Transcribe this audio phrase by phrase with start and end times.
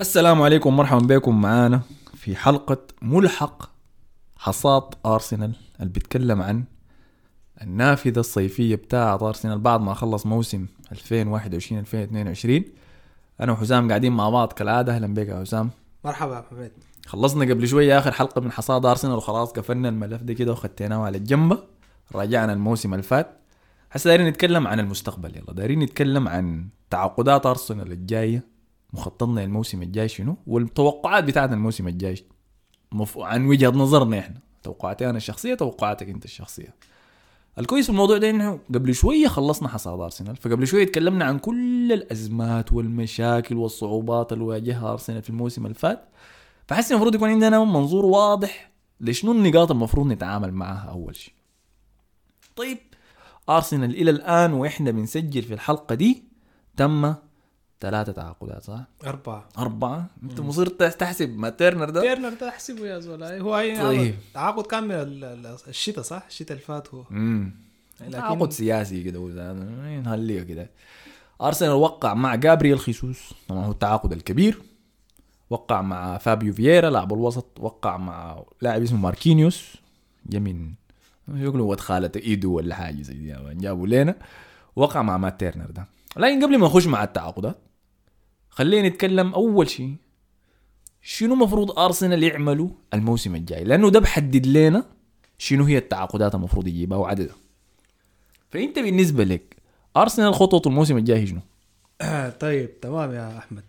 [0.00, 1.40] السلام عليكم ومرحبا بكم.
[1.40, 1.80] معانا
[2.14, 3.70] في حلقة ملحق
[4.36, 6.64] حصاد أرسنال اللي بيتكلم عن
[7.62, 12.64] النافذة الصيفية بتاعة أرسنال بعد ما خلص موسم 2021 2022
[13.40, 14.94] أنا وحسام قاعدين مع بعض كالعادة.
[14.94, 15.70] أهلا بك يا حسام
[16.04, 16.72] مرحبا يا حميد.
[17.06, 21.18] خلصنا قبل شوية آخر حلقة من حصاد أرسنال وخلاص قفلنا الملف ده كده وخديناه على
[21.18, 21.58] الجنبة.
[22.14, 23.40] راجعنا الموسم اللي فات.
[23.92, 25.36] هسه دايرين نتكلم عن المستقبل.
[25.36, 28.53] يلا دايرين نتكلم عن تعاقدات أرسنال الجاية.
[28.94, 32.16] مخططنا للموسم الجاي شنو؟ والتوقعات بتاعتنا الموسم الجاي
[32.92, 33.18] مف...
[33.18, 34.40] عن وجهة نظرنا إحنا.
[34.62, 36.74] توقعاتي أنا الشخصية توقعاتك أنت الشخصية.
[37.58, 40.36] الكويس في الموضوع ده إنه قبل شوية خلصنا حصاد أرسنال.
[40.36, 46.08] فقبل شوية تكلمنا عن كل الأزمات والمشاكل والصعوبات اللي واجهها أرسنال في الموسم اللي فات.
[46.68, 48.70] فحس المفروض يكون عندنا منظور واضح
[49.00, 51.34] لشنو النقاط المفروض نتعامل معها أول شيء.
[52.56, 52.78] طيب
[53.48, 56.24] أرسنال إلى الآن وإحنا بنسجل في الحلقة دي
[56.76, 57.14] تم
[57.84, 59.48] ثلاثة تعاقدات صح؟ أربعة.
[59.58, 63.22] أربعة؟ أنت مصير تحسب مات تيرنر ده؟ تيرنر ده أحسبه يا زول.
[63.22, 64.14] هو أي طيب.
[64.34, 67.04] تعاقد كان من ال- ال- الشتاء صح؟ الشتاء اللي فات هو.
[67.10, 67.52] امم
[68.00, 70.70] لكن- تعاقد سياسي كده وزي- نهليه كده.
[71.42, 73.34] أرسنال وقع مع جابرييل خيسوس.
[73.48, 74.62] طبعا هو التعاقد الكبير.
[75.50, 77.46] وقع مع فابيو فييرا لاعب الوسط.
[77.60, 79.76] وقع مع لاعب اسمه ماركينيوس.
[80.32, 80.72] من
[81.28, 84.14] شكله ود خالة إيدو ولا حاجة زي دي يعني جابوا لنا
[84.76, 85.86] وقع مع مات تيرنر ده.
[86.16, 87.56] لكن قبل ما نخش مع التعاقدات
[88.54, 89.96] خلينا نتكلم أول شيء
[91.02, 94.86] شنو مفروض أرسنال يعملوا الموسم الجاي؟ لأنه ده بحدد لنا
[95.38, 97.36] شنو هي التعاقدات المفروض يجيبها وعددها.
[98.50, 99.56] فأنت بالنسبة لك
[99.96, 101.40] أرسنال خطوته الموسم الجاي شنو؟
[102.40, 103.64] طيب تمام يا أحمد.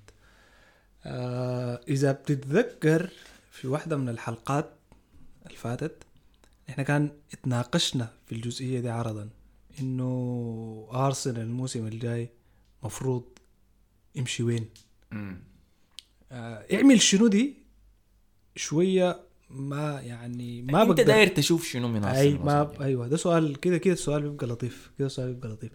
[1.06, 3.10] آه إذا بتتذكر
[3.52, 4.70] في واحدة من الحلقات
[5.46, 6.04] اللي فاتت
[6.70, 9.30] إحنا كان اتناقشنا في الجزئية دي عرضا
[9.80, 12.30] إنه أرسنال الموسم الجاي
[12.84, 13.24] مفروض
[14.16, 14.70] يمشي وين؟
[16.32, 17.58] آه اعمل شنو دي
[18.56, 21.04] شوية ما يعني ما انت بقدر.
[21.04, 24.92] داير تشوف شنو من ارسنال الموسم ما؟ أيوه ده سؤال كده كده السؤال بيبقى لطيف
[25.00, 25.72] كده السؤال بيبقى لطيف.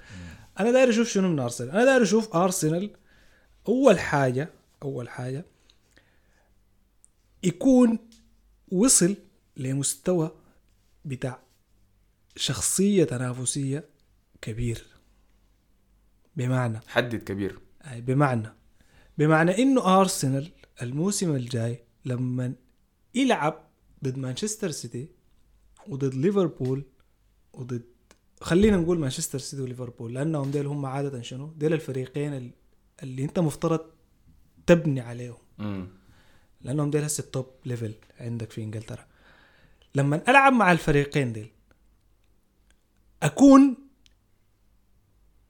[0.61, 2.91] أنا داير أشوف شنو من ارسنال أنا داير أشوف أرسنال
[3.69, 4.51] أول حاجة
[4.83, 5.45] أول حاجة
[7.43, 7.99] يكون
[8.69, 9.17] وصل
[9.57, 10.31] لمستوى
[11.05, 11.43] بتاع
[12.37, 13.85] شخصية تنافسية
[14.43, 14.87] كبير.
[16.37, 17.53] بمعنى حدد كبير.
[17.53, 18.49] أي بمعنى.
[19.19, 20.51] بمعنى إنه أرسنال
[20.83, 22.55] الموسم الجاي لما
[23.15, 23.65] يلعب
[24.05, 25.09] ضد مانشستر سيتي
[25.89, 26.85] وضد ليفربول
[27.53, 27.83] وضد
[28.41, 32.51] خلينا نقول مانشستر سيتي وليفربول لأنهم ديل هم عادة شنو؟ ديل الفريقين ال-
[33.03, 33.81] اللي أنت مفترض
[34.67, 35.37] تبني عليهم.
[36.61, 39.07] لأنهم ديل هسه ال top level عندك في إنجلترا.
[39.95, 41.51] لما ألعب مع الفريقين ديل
[43.23, 43.77] أكون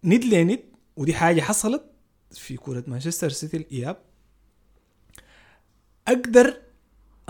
[0.05, 0.61] ند لند
[0.97, 1.90] ودي حاجة حصلت
[2.33, 3.97] في كرة مانشستر سيتي الإياب
[6.09, 6.61] أقدر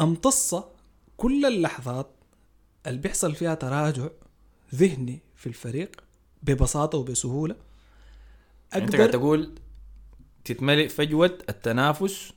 [0.01, 0.55] أمتص
[1.17, 2.11] كل اللحظات
[2.87, 4.09] اللي بيحصل فيها تراجع
[4.75, 6.05] ذهني في الفريق
[6.43, 7.57] ببساطة وبسهولة.
[8.73, 9.55] قاعد أقدر تقول
[10.45, 12.33] تتملئ فجوة التنافس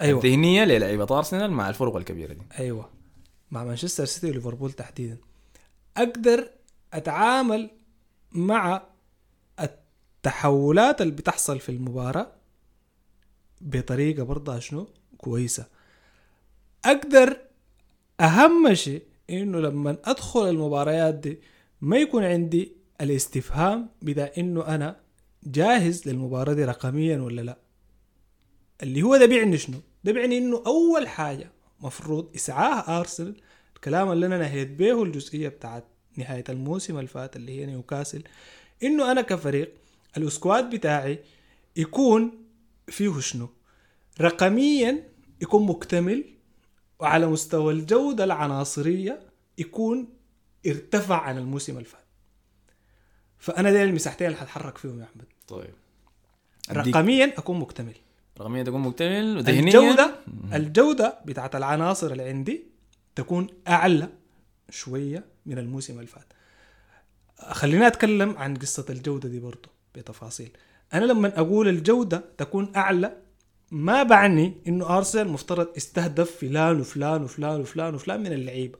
[0.00, 0.24] أيوة.
[0.24, 2.42] الذهنية للعيبه ارسنال مع الفرق الكبيرة دي.
[2.58, 2.90] أيوة.
[3.50, 5.18] مع مانشستر سيتي وليفربول تحديدا.
[5.96, 6.50] أقدر
[6.92, 7.70] أتعامل
[8.32, 8.82] مع
[10.28, 12.32] التحولات اللي بتحصل في المباراة
[13.60, 15.66] بطريقة برضه شنو؟ كويسة.
[16.84, 17.36] أقدر
[18.20, 21.38] أهم شيء إنه لما أدخل المباريات دي
[21.80, 25.00] ما يكون عندي الاستفهام بتاع إنه أنا
[25.44, 27.58] جاهز للمباراة دي رقميا ولا لا.
[28.82, 31.50] اللي هو ده بيعني شنو؟ ده بيعني إنه أول حاجة
[31.80, 33.34] مفروض إسعاه أرسنال
[33.76, 35.84] الكلام اللي أنا نهيت به الجزئية بتاعت
[36.16, 38.22] نهاية الموسم اللي فات اللي هي نيوكاسل
[38.82, 39.74] إنه أنا كفريق
[40.16, 41.18] الاسكواد بتاعي
[41.76, 42.44] يكون
[42.88, 43.48] فيه شنو؟
[44.20, 45.08] رقميا
[45.42, 46.24] يكون مكتمل
[46.98, 49.20] وعلى مستوى الجودة العناصرية
[49.58, 50.08] يكون
[50.66, 52.04] ارتفع عن الموسم اللي فات
[53.38, 55.24] فأنا دي المساحتين اللي هتحرك فيهم يا أحمد.
[55.48, 55.74] طيب.
[56.72, 57.94] رقميا أكون مكتمل.
[58.40, 60.14] رقميا تكون مكتمل وذهنيا الجودة
[60.52, 62.64] الجودة بتاعت العناصر اللي عندي
[63.14, 64.08] تكون أعلى
[64.70, 66.32] شوية من الموسم اللي فات
[67.50, 69.68] خلينا أتكلم عن قصة الجودة دي برضو.
[69.98, 70.50] بتفاصيل.
[70.94, 73.16] أنا لما أقول الجودة تكون أعلى
[73.70, 78.78] ما بعني إنه أرسنال مفترض استهدف فلان وفلان وفلان وفلان وفلان من اللعيبة.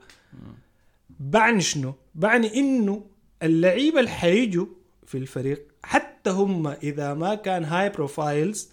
[1.19, 3.05] بعني شنو؟ بعني إنه
[3.43, 4.65] اللعيبة اللي حيجوا
[5.05, 8.69] في الفريق حتى هم إذا ما كان هاي بروفايلز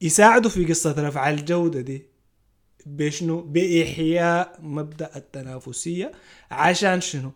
[0.00, 2.06] يساعدوا في قصة رفع الجودة دي.
[2.86, 6.12] بشنو؟ بإحياء مبدأ التنافسية.
[6.50, 7.32] عشان شنو؟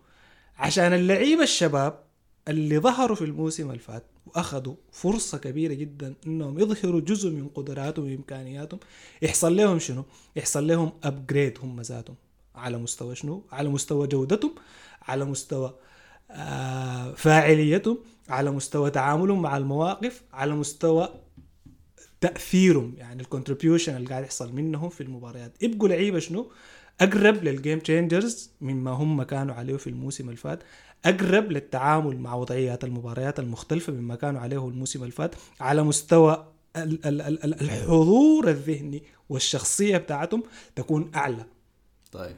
[0.57, 2.06] عشان اللعيبة الشباب
[2.49, 8.05] اللي ظهروا في الموسم اللي فات وأخذوا فرصة كبيرة جدا إنهم يظهروا جزء من قدراتهم
[8.05, 8.81] وإمكانياتهم
[9.23, 10.05] يحصل لهم شنو؟
[10.37, 12.17] يحصل لهم upgrade هم ذاتهم
[12.55, 14.55] على مستوى شنو؟ على مستوى جودتهم
[15.03, 15.75] على مستوى
[16.31, 17.99] آه فاعليتهم
[18.29, 21.09] على مستوى تعاملهم مع المواقف على مستوى
[22.21, 26.51] تأثيرهم يعني ال contribution اللي قاعد يحصل منهم في المباريات يبقوا لعيبة شنو؟
[27.01, 30.63] أقرب لل game changers مما هم كانوا عليه في الموسم اللي فات
[31.05, 36.47] أقرب للتعامل مع وضعيات المباريات المختلفة مما كانوا عليه الموسم اللي فات على مستوى
[36.77, 40.43] ال- ال- ال- ال- الحضور الذهني والشخصية بتاعتهم
[40.77, 41.45] تكون أعلى.
[42.13, 42.37] طيب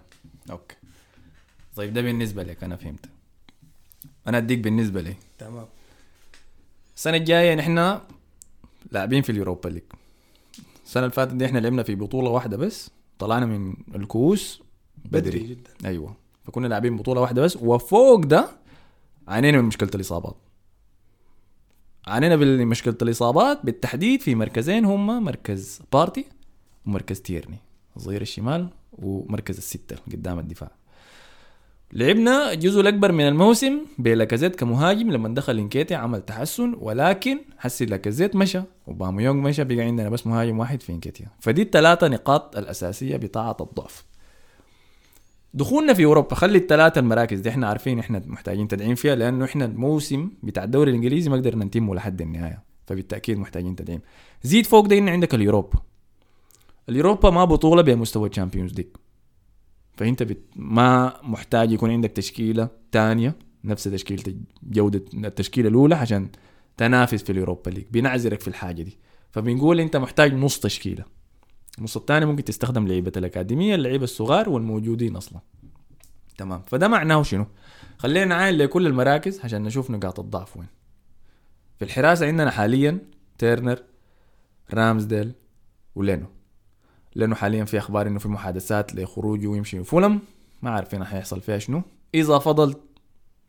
[0.51, 0.77] okay.
[1.77, 3.07] طيب ده بالنسبة لك أنا فهمت.
[4.27, 5.15] أنا أديك بالنسبة لي.
[5.39, 5.67] تمام.
[6.97, 8.01] السنة الجاية نحن
[8.93, 9.83] لاعبين في ال Europa League.
[10.87, 12.91] السنة اللي فاتت دي إحنا لعبنا في بطولة واحدة بس.
[13.19, 14.63] طلعنا من الكؤوس
[15.05, 15.71] بدري, جدا.
[15.85, 16.17] أيوه.
[16.45, 18.49] فكنا لاعبين بطولة واحدة بس وفوق ده
[19.29, 20.37] عانينا من مشكلة الإصابات.
[22.07, 26.25] عانينا بمشكله الإصابات بالتحديد في مركزين هم مركز بارتي
[26.87, 27.59] ومركز تيرني
[27.97, 30.71] الظهير الشمال ومركز الستة قدام الدفاع.
[31.93, 38.37] لعبنا الجزء الأكبر من الموسم بلاكازيت كمهاجم لما دخل إنكيتي عمل تحسن ولكن حسي لاكازيت
[38.37, 43.57] مشى وأوباميانج مشى بقى عندنا بس مهاجم واحد في نكيتيا فدي الثلاثة نقاط الأساسية بتاعت
[43.61, 44.05] الضعف.
[45.55, 49.65] دخولنا في أوروبا خلي الثلاثة المراكز دي إحنا عارفين إحنا محتاجين تدعيم فيها لأنه إحنا
[49.65, 54.01] الموسم بتاع الدوري الإنجليزي ما قدرنا نتمه لحد النهاية فبالتأكيد محتاجين تدعيم.
[54.43, 55.79] زيد فوق ده ان عندك اليوروبا.
[56.89, 58.87] اليوروبا ما بطولة بمستوى ال Champions League.
[59.99, 60.39] فأنت بت...
[60.57, 66.29] ما محتاج يكون عندك تشكيلة تانية نفس تشكيلة جودة التشكيلة الأولى عشان
[66.77, 68.99] تنافس في ال Europa League بنعذرك في الحاجة دي.
[69.31, 71.05] فبنقول أنت محتاج نص تشكيلة.
[71.79, 75.41] النص الثاني ممكن تستخدم لعيبة الأكاديمية اللعيبة الصغار والموجودين أصلا.
[76.39, 76.63] تمام.
[76.63, 77.47] فده معناه شنو؟
[77.99, 80.69] خلينا نعاين لكل المراكز عشان نشوف نقاط الضعف وين.
[81.79, 82.99] في الحراسة عندنا حاليا
[83.39, 83.83] تيرنر
[84.75, 85.33] رامزديل
[85.95, 86.27] ولينو.
[87.19, 90.21] لأنه حاليا في أخبار إنه في محادثات لخروجه ويمشي من فولهام.
[90.63, 91.83] ما عارفين حيحصل فيها شنو.
[92.15, 92.75] إذا فضل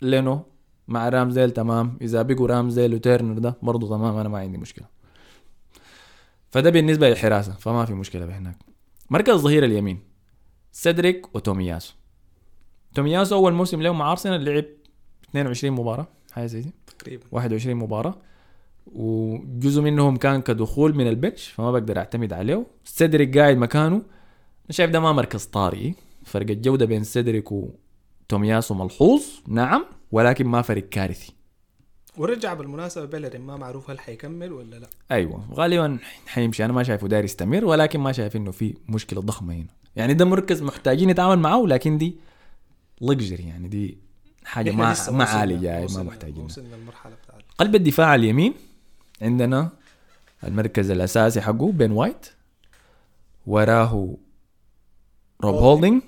[0.02, 0.42] لينو
[0.88, 1.98] مع رامزديل تمام.
[2.02, 4.88] إذا بقوا رامزيل وتيرنر ده برضه تمام أنا ما عندي مشكلة.
[6.52, 8.58] فده بالنسبة للحراسة فما في مشكلة بهناك.
[9.10, 10.00] مركز الظهير اليمين
[10.72, 11.94] سيدريك وتومياسو.
[12.96, 14.66] تومياسو أول موسم له مع أرسنال لعب
[15.30, 16.74] 22 مباراة حاجة زي دي.
[17.00, 17.24] تقريبا.
[17.32, 18.16] 21 مباراة.
[18.96, 22.66] وجزء منهم كان كدخول من ال bench فما بقدر أعتمد عليه.
[22.84, 23.96] سيدريك قاعد مكانه.
[23.96, 25.92] أنا شايف ده ما مركز طارئ
[26.26, 31.34] فرق الجودة بين سيدريك وتومياسو ملحوظ نعم ولكن ما فرق كارثي.
[32.18, 34.88] ورجع بالمناسبة بيلرين ما معروف هل حيكمل ولا لا.
[35.12, 35.98] أيوه غالبا
[36.28, 36.66] حيمشي.
[36.66, 39.68] أنا ما شايفه داير يستمر ولكن ما شايف إنه في مشكلة ضخمة هنا.
[39.96, 42.16] يعني ده مركز محتاجين نتعامل معاه لكن دي
[43.02, 43.98] luxury يعني دي
[44.46, 45.84] حاجة ما ما عالية ما
[46.44, 48.54] وصلنا المرحله بتاعت قلب الدفاع اليمين.
[49.22, 49.70] عندنا
[50.44, 52.28] المركز الأساسي حقه بين وايت
[53.48, 54.16] وراه
[55.44, 56.02] روب هولدنج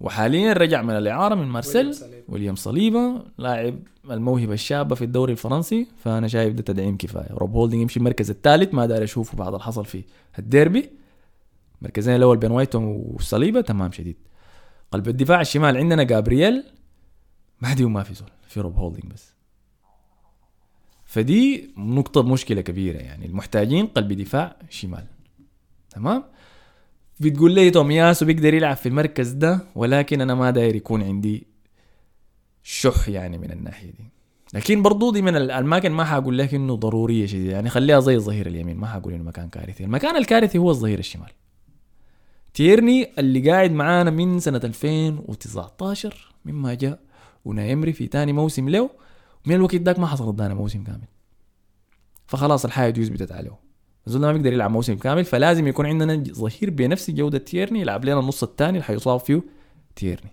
[0.00, 1.94] وحاليا رجع من الإعارة من مارسيل.
[2.28, 3.78] ويليام صليبا لاعب
[4.10, 5.86] الموهبة الشابة في الدوري الفرنسي.
[6.04, 7.28] فأنا شايف ده تدعيم كفاية.
[7.30, 10.04] روب هولدنج يمشي المركز الثالث ما داري أشوفه بعد اللي حصل في
[10.38, 10.90] الديربي.
[11.82, 14.16] مركزين الأول بين وايت وصليبا تمام شديد.
[14.92, 16.64] قلب الدفاع الشمال عندنا جابرييل
[17.60, 19.37] ما دي وما في زول في روب هولدنج بس.
[21.08, 23.26] فدي نقطة مشكلة كبيرة يعني.
[23.26, 25.04] المحتاجين قلب دفاع شمال.
[25.90, 26.24] تمام؟
[27.20, 31.46] بتقول لي تومياسو بيقدر يلعب في المركز ده ولكن أنا ما داير يكون عندي
[32.62, 34.04] شح يعني من الناحية دي.
[34.54, 37.52] لكن برضو دي من الأماكن ما حقول لك إنه ضرورية شديدة.
[37.52, 39.84] يعني خليها زي الظهير اليمين ما حقول إنه مكان كارثي.
[39.84, 41.30] المكان الكارثي هو الظهير الشمال.
[42.54, 46.98] تيرني اللي قاعد معانا من سنة 2019 مما جاء
[47.44, 48.90] ونايمري في تاني موسم له.
[49.48, 51.08] من الوقت داك ما حصل ضدنا موسم كامل.
[52.26, 53.58] فخلاص الحاجة دي اتثبتت عليه
[54.06, 58.20] الزول ما بيقدر يلعب موسم كامل فلازم يكون عندنا ظهير بنفس جودة تيرني يلعب لنا
[58.20, 59.42] النص الثاني اللي حيصاب فيه
[59.96, 60.30] تيرني.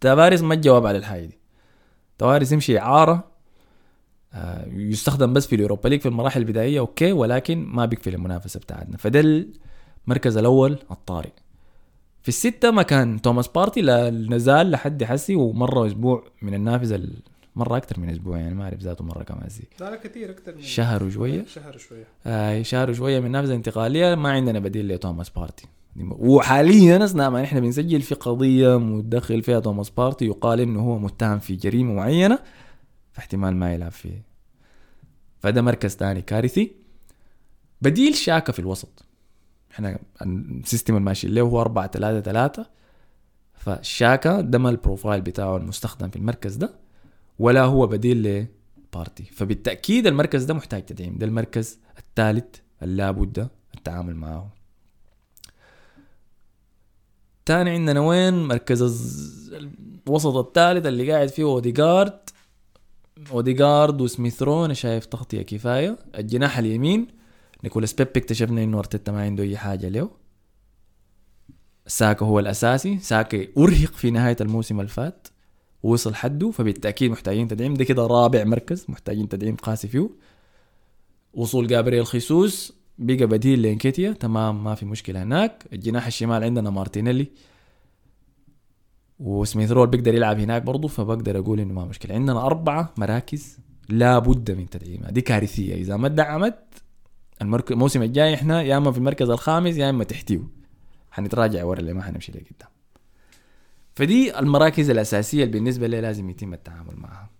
[0.00, 1.38] تافاريز ما الجواب على الحاجة دي.
[2.18, 3.30] تافاريز يمشي إعارة
[4.32, 8.60] آه، يستخدم بس في ال Europa League في المراحل البدائية okay ولكن ما بيكفي المنافسة
[8.60, 8.96] بتاعتنا.
[8.96, 9.20] فده
[10.06, 11.32] المركز الأول الطارئ.
[12.22, 16.96] في الستة مكان توماس بارتي لا نزال لحد حسي ومرة أسبوع من النافذة
[17.56, 19.64] مرة أكتر من أسبوع يعني ما أعرف ذاته مرة كمان زي.
[19.80, 24.14] لا لا كثير أكثر من شهر وشوية؟ شهر شوية آه شهر شوية من نافذه انتقالية
[24.14, 25.66] ما عندنا بديل لتوماس بارتي.
[26.10, 31.38] وحاليا اثناء ما نحن بنسجل في قضية متدخل فيها توماس بارتي يقال إنه هو متهم
[31.38, 32.38] في جريمة معينة
[33.12, 34.22] فاحتمال ما يلعب فيه.
[35.38, 36.72] فده مركز ثاني كارثي.
[37.82, 39.04] بديل شاكا في الوسط.
[39.72, 42.66] إحنا ال system الماشي له هو 4 3 3
[43.54, 46.70] فشاكا ده ما ال profile بتاعه المستخدم في المركز ده.
[47.40, 48.46] ولا هو بديل
[48.92, 51.18] بارتي فبالتأكيد المركز ده محتاج تدعيم.
[51.18, 54.52] ده المركز الثالث اللابد التعامل معه.
[57.46, 58.82] تاني عندنا وين؟ مركز
[60.06, 62.20] الوسط الثالث اللي قاعد فيه اوديجارد
[63.30, 65.98] اوديجارد وسميث رو أنا شايف تغطية كفاية.
[66.18, 67.08] الجناح اليمين
[67.64, 70.10] نيكولاس بيبي اكتشفنا إنه أرتيتا ما عنده أي حاجة له.
[71.86, 72.98] ساكا هو الأساسي.
[72.98, 75.28] ساكا أرهق في نهاية الموسم الفات
[75.82, 77.74] وصل حده فبالتأكيد محتاجين تدعيم.
[77.74, 80.10] ده كده رابع مركز محتاجين تدعيم قاسي فيه
[81.34, 84.12] وصول جابرييل خيسوس بقى بديل لإنكيتيا.
[84.12, 85.64] تمام ما في مشكلة هناك.
[85.72, 87.26] الجناح الشمال عندنا مارتينيلي.
[89.20, 92.14] وسميث رو بيقدر يلعب هناك برضه فبقدر أقول إنه ما مشكلة.
[92.14, 93.58] عندنا أربعة مراكز
[93.88, 95.10] لا بد من تدعيمها.
[95.10, 95.74] دي كارثية.
[95.74, 96.58] إذا ما دعمت
[97.42, 100.40] المركز الموسم الجاي إحنا يا إما في المركز الخامس يا إما تحتيه.
[101.10, 102.68] حنتراجع ورا اللي ما حنمشي لقدام
[103.94, 107.30] فدي المراكز الأساسية اللي بالنسبة لي لازم يتم التعامل معها.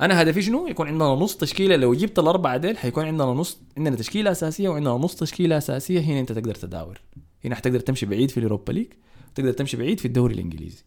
[0.00, 1.76] أنا هدفي شنو؟ يكون عندنا نص تشكيلة.
[1.76, 6.00] لو جبت الاربعه ديل حيكون عندنا نص عندنا تشكيلة أساسية وعندنا نص تشكيلة أساسية.
[6.00, 7.00] هنا أنت تقدر تداور.
[7.44, 8.86] هنا حتقدر تمشي بعيد في اليوروبا ليج
[9.34, 10.84] تقدر تمشي بعيد في الدوري الإنجليزي.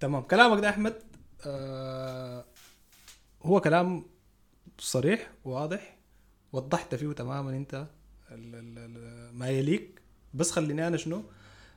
[0.00, 0.22] تمام.
[0.22, 0.94] كلامك ده أحمد
[1.46, 2.44] آه
[3.42, 4.04] هو كلام
[4.78, 5.96] صريح واضح
[6.52, 7.86] وضحت فيه تماما أنت
[9.32, 10.00] ما يليك
[10.34, 11.22] بس خليني أنا شنو؟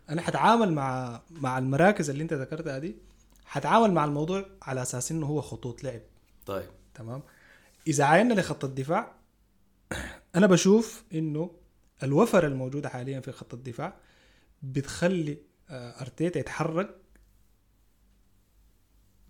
[0.10, 2.96] أنا حتعامل مع مع المراكز اللي أنت ذكرتها دي
[3.46, 6.02] حتعامل مع الموضوع على أساس إنه هو خطوط لعب.
[6.46, 6.70] طيب.
[6.94, 7.24] تمام؟
[7.88, 9.16] إذا عاينا لخط الدفاع
[10.36, 11.52] أنا بشوف إنه
[12.04, 13.98] الوفر الموجوده حاليا في خط الدفاع
[14.64, 15.38] بتخلي
[15.70, 16.96] آه، أرتيتا يتحرك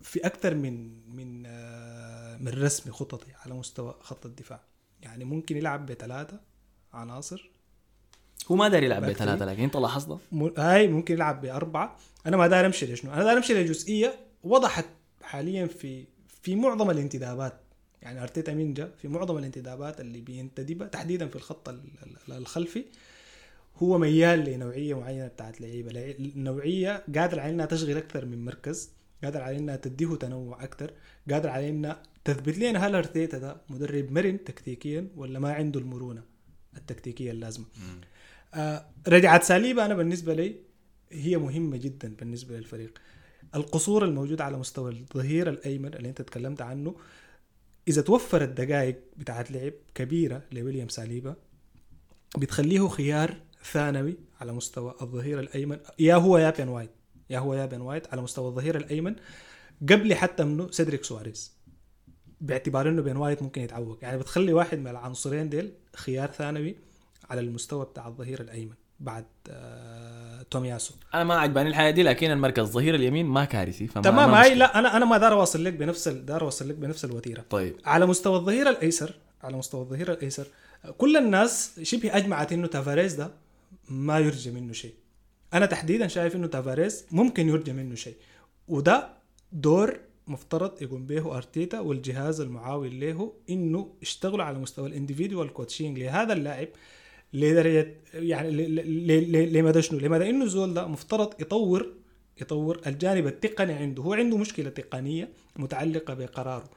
[0.00, 4.60] في أكثر من من آه، من رسم خططي على مستوى خط الدفاع.
[5.02, 6.40] يعني ممكن يلعب بثلاثة
[6.92, 7.50] عناصر.
[8.50, 11.96] هو ما داري يلعب بثلاثه لكن انت لاحظت م- هاي ممكن يلعب بأربعة.
[12.26, 14.14] أنا ما داير أمشي لشنو أنا داير أمشي لجزئية
[14.44, 14.84] وضحت
[15.22, 16.04] حاليا في
[16.42, 17.60] في معظم الانتدابات.
[18.02, 21.80] يعني أرتيتا مين جا في معظم الانتدابات اللي بينتدبها تحديدا في الخط ال-
[22.28, 22.84] ال- الخلفي
[23.76, 25.90] هو ميال لنوعية معينة بتاعت لعيبة.
[25.92, 28.90] لعي- نوعية قادر على إنها تشغل أكثر من مركز
[29.24, 30.90] قادر على إنها تديه تنوع أكثر
[31.30, 36.22] قادر على إنها تثبت لنا هل أرتيتا ده مدرب مرن تكتيكيا ولا ما عنده المرونة
[36.76, 37.64] التكتيكية اللازمة.
[37.76, 38.17] آه،
[39.08, 40.56] رجعت ساليبا أنا بالنسبة لي
[41.12, 42.98] هي مهمة جدا بالنسبة للفريق.
[43.54, 46.94] القصور الموجود على مستوى الظهير الأيمن اللي أنت تكلمت عنه
[47.88, 51.36] إذا توفرت دقائق بتاعت لعب كبيرة لويليام ساليبا
[52.38, 53.36] بتخليه خيار
[53.72, 55.78] ثانوي على مستوى الظهير الأيمن.
[55.98, 56.90] يا هو يا بين وايت
[57.30, 59.16] يا هو يا بين وايت على مستوى الظهير الأيمن.
[59.82, 61.52] قبل حتى منه سيدريك سواريز
[62.40, 63.98] باعتبار إنه بين وايت ممكن يتعوق.
[64.02, 66.76] يعني بتخلي واحد من العنصرين ديل خيار ثانوي.
[67.30, 72.62] على المستوى بتاع الظهير الأيمن بعد آه تومياسو أنا ما عجباني الحاجة دي لكن المركز
[72.62, 74.54] الظهير اليمين ما كارثي فما تمام ما هاي.
[74.54, 77.44] لا أنا أنا ما دار اوصل لك بنفس ال- دار اوصل لك بنفس الوتيرة.
[77.50, 77.76] طيب.
[77.84, 80.46] على مستوى الظهير الأيسر على مستوى الظهير الأيسر
[80.98, 83.30] كل الناس شبه أجمعت إنه تافاريز ده
[83.88, 84.94] ما يرجى منه شيء.
[85.54, 88.14] أنا تحديدا شايف إنه تافاريز ممكن يرجى منه شيء
[88.68, 89.08] وده
[89.52, 95.98] دور مفترض يقوم به أرتيتا والجهاز المعاون له إنه يشتغلوا على مستوى ال individual coaching
[95.98, 96.68] لهذا اللاعب
[97.32, 101.92] لدرجة يعني ل- ل- ل- ل- لمدى شنو؟ لمدى إنه الزول ده مفترض يطور
[102.40, 106.70] يطور الجانب التقني عنده، هو عنده مشكلة تقنية متعلقة بقراره.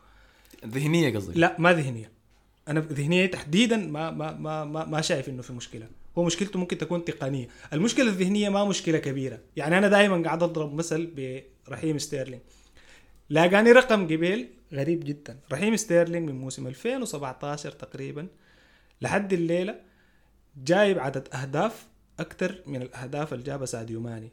[0.66, 2.12] ذهنية قصدي لا ما ذهنية.
[2.68, 5.88] أنا ذهنية تحديدا ما ما ما ما, ما شايف إنه في مشكلة.
[6.18, 7.48] هو مشكلته ممكن تكون تقنية.
[7.74, 9.40] المشكلة الذهنية ما مشكلة كبيرة.
[9.56, 11.10] يعني أنا دائما قاعد أضرب مثل
[11.68, 12.42] برحيم ستيرلينج.
[13.30, 15.38] لاقاني رقم قبيل غريب جدا.
[15.52, 18.28] رحيم ستيرلينج من موسم 2017 تقريبا
[19.02, 19.76] لحد الليلة
[20.58, 21.88] جايب عدد أهداف
[22.20, 24.30] أكثر من الأهداف اللي جابها ساديو ماني.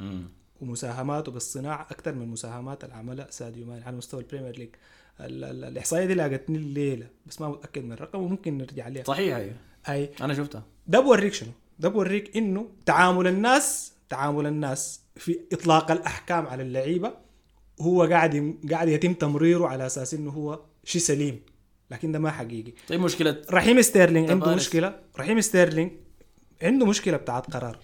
[0.00, 0.28] مم.
[0.60, 4.68] ومساهماته بالصناعة أكثر من مساهمات اللي عملها ساديو ماني على مستوى ال Premier League.
[5.20, 9.36] ال- ال- الإحصائية دي لاقتني الليلة بس ما متأكد من الرقم وممكن نرجع عليها صحيح
[9.36, 9.54] أيوه
[9.88, 10.10] أي.
[10.20, 10.62] أنا شفتها.
[10.86, 17.14] ده بوريك شنو؟ ده بوريك إنه تعامل الناس تعامل الناس في إطلاق الأحكام على اللعيبة
[17.80, 21.40] هو قاعد قاعد يتم تمريره على أساس إنه هو شيء سليم.
[21.94, 22.72] لكن ده ما حقيقي.
[22.88, 24.54] طيب مشكلة رحيم ستيرلينج عنده.
[24.54, 25.00] مشكلة.
[25.18, 25.92] رحيم ستيرلينج
[26.62, 27.78] عنده مشكلة بتاعت قرار.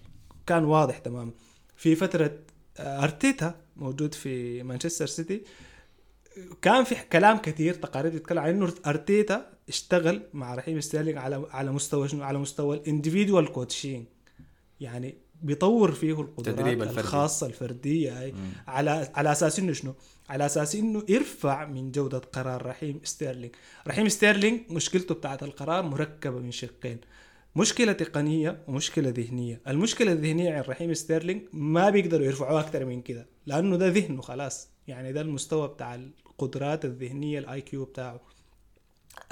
[0.46, 1.32] كان واضح تماما
[1.76, 2.38] في فترة
[2.76, 5.42] آه، أرتيتا موجود في مانشستر سيتي.
[6.62, 11.72] كان في كلام كثير تقارير بتتكلم عن إنه أرتيتا اشتغل مع رحيم ستيرلينج على على
[11.72, 14.06] مستوى شنو؟ على مستوى ال individual coaching
[14.80, 16.58] يعني بيطور فيه القدرات.
[16.98, 18.34] الخاصة الفردية هاي.
[18.68, 19.94] على على أساس إنه شنو؟
[20.28, 23.54] على أساس إنه يرفع من جودة قرار رحيم ستيرلينج،
[23.86, 26.98] رحيم ستيرلينج مشكلته بتاعت القرار مركبة من شقين.
[27.56, 33.26] مشكلة تقنية ومشكلة ذهنية، المشكلة الذهنية عند رحيم ستيرلينج ما بيقدروا يرفعوها أكثر من كده
[33.46, 34.68] لأنه ده ذهنه خلاص.
[34.88, 38.20] يعني ده المستوى بتاع القدرات الذهنية ال IQ بتاعه.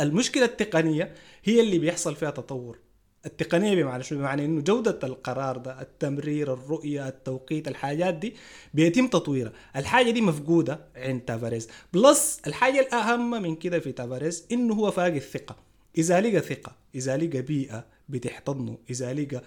[0.01, 2.79] المشكلة التقنية هي اللي بيحصل فيها تطور.
[3.27, 8.35] التقنية بمعنى شنو؟ بمعنى إنه جودة القرار ده التمرير الرؤية التوقيت الحاجات دي
[8.75, 9.53] بيتم تطويرها.
[9.77, 15.07] الحاجة دي مفقودة عند تافاريز plus الحاجة الأهم من كده في تافاريز إنه هو فاقد
[15.15, 15.57] الثقة.
[15.99, 19.43] إذا لقى ثقة إذا لقى بيئة بتحتضنه إذا لقى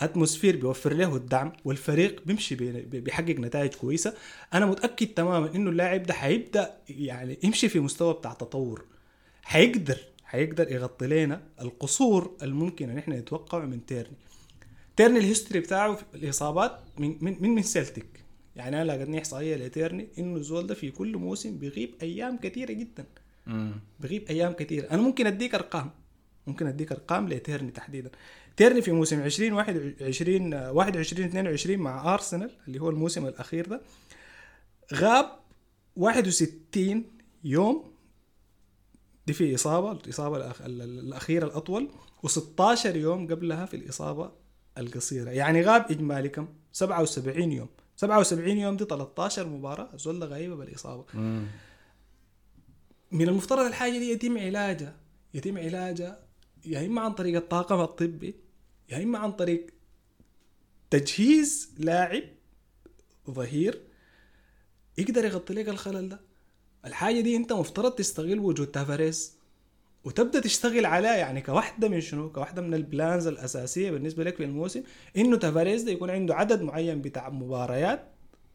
[0.00, 4.14] atmosphere بيوفر له الدعم والفريق بيمشي بي- بي- بيحقق نتائج كويسة
[4.54, 8.84] أنا متأكد تماما إنه اللاعب ده حيبدأ يعني يمشي في مستوى بتاع تطور.
[9.42, 14.16] حيقدر حيقدر يغطي لنا القصور الممكن إن إحنا نتوقعه من تيرني.
[14.96, 18.24] تيرني ال history بتاعه في الإصابات من من من, من سيلتيك
[18.56, 23.04] يعني أنا لقيتني احصائيه لتيرني إنه الزول ده في كل موسم بيغيب أيام كثيره جدا.
[23.46, 23.72] مم.
[24.00, 25.90] بغيب أيام كثيره أنا ممكن أديك أرقام.
[26.46, 28.10] ممكن أديك أرقام لتيرني تحديدا.
[28.56, 33.80] تيرني في موسم 20 21 21 22 مع أرسنال اللي هو الموسم الأخير ده
[34.94, 35.26] غاب
[35.96, 37.04] 61
[37.44, 37.95] يوم
[39.26, 40.62] دي في إصابة الإصابة الأخ...
[40.62, 41.88] الأخيرة الأطول
[42.26, 44.32] و16 يوم قبلها في الإصابة
[44.78, 45.30] القصيرة.
[45.30, 47.68] يعني غاب اجمالي كم 77 يوم.
[47.96, 51.04] 77 يوم دي 13 مباراة ده غايبه بالإصابة.
[51.14, 51.46] مم.
[53.12, 54.96] من المفترض الحاجة دي يتم علاجها.
[55.34, 56.18] يتم علاجها
[56.64, 58.34] يا إما عن طريق الطاقم الطبي
[58.88, 59.66] يا إما عن طريق
[60.90, 62.22] تجهيز لاعب
[63.30, 63.80] ظهير
[64.98, 66.20] يقدر يغطي لك الخلل ده.
[66.86, 69.36] الحاجة دي انت مفترض تستغل وجود تافاريز
[70.04, 74.44] وتبدأ تشتغل عليها يعني كواحدة من شنو؟ كواحدة من ال plans الأساسية بالنسبة لك في
[74.44, 74.82] الموسم
[75.16, 78.02] إنه تافاريز ده يكون عنده عدد معين بتاع مباريات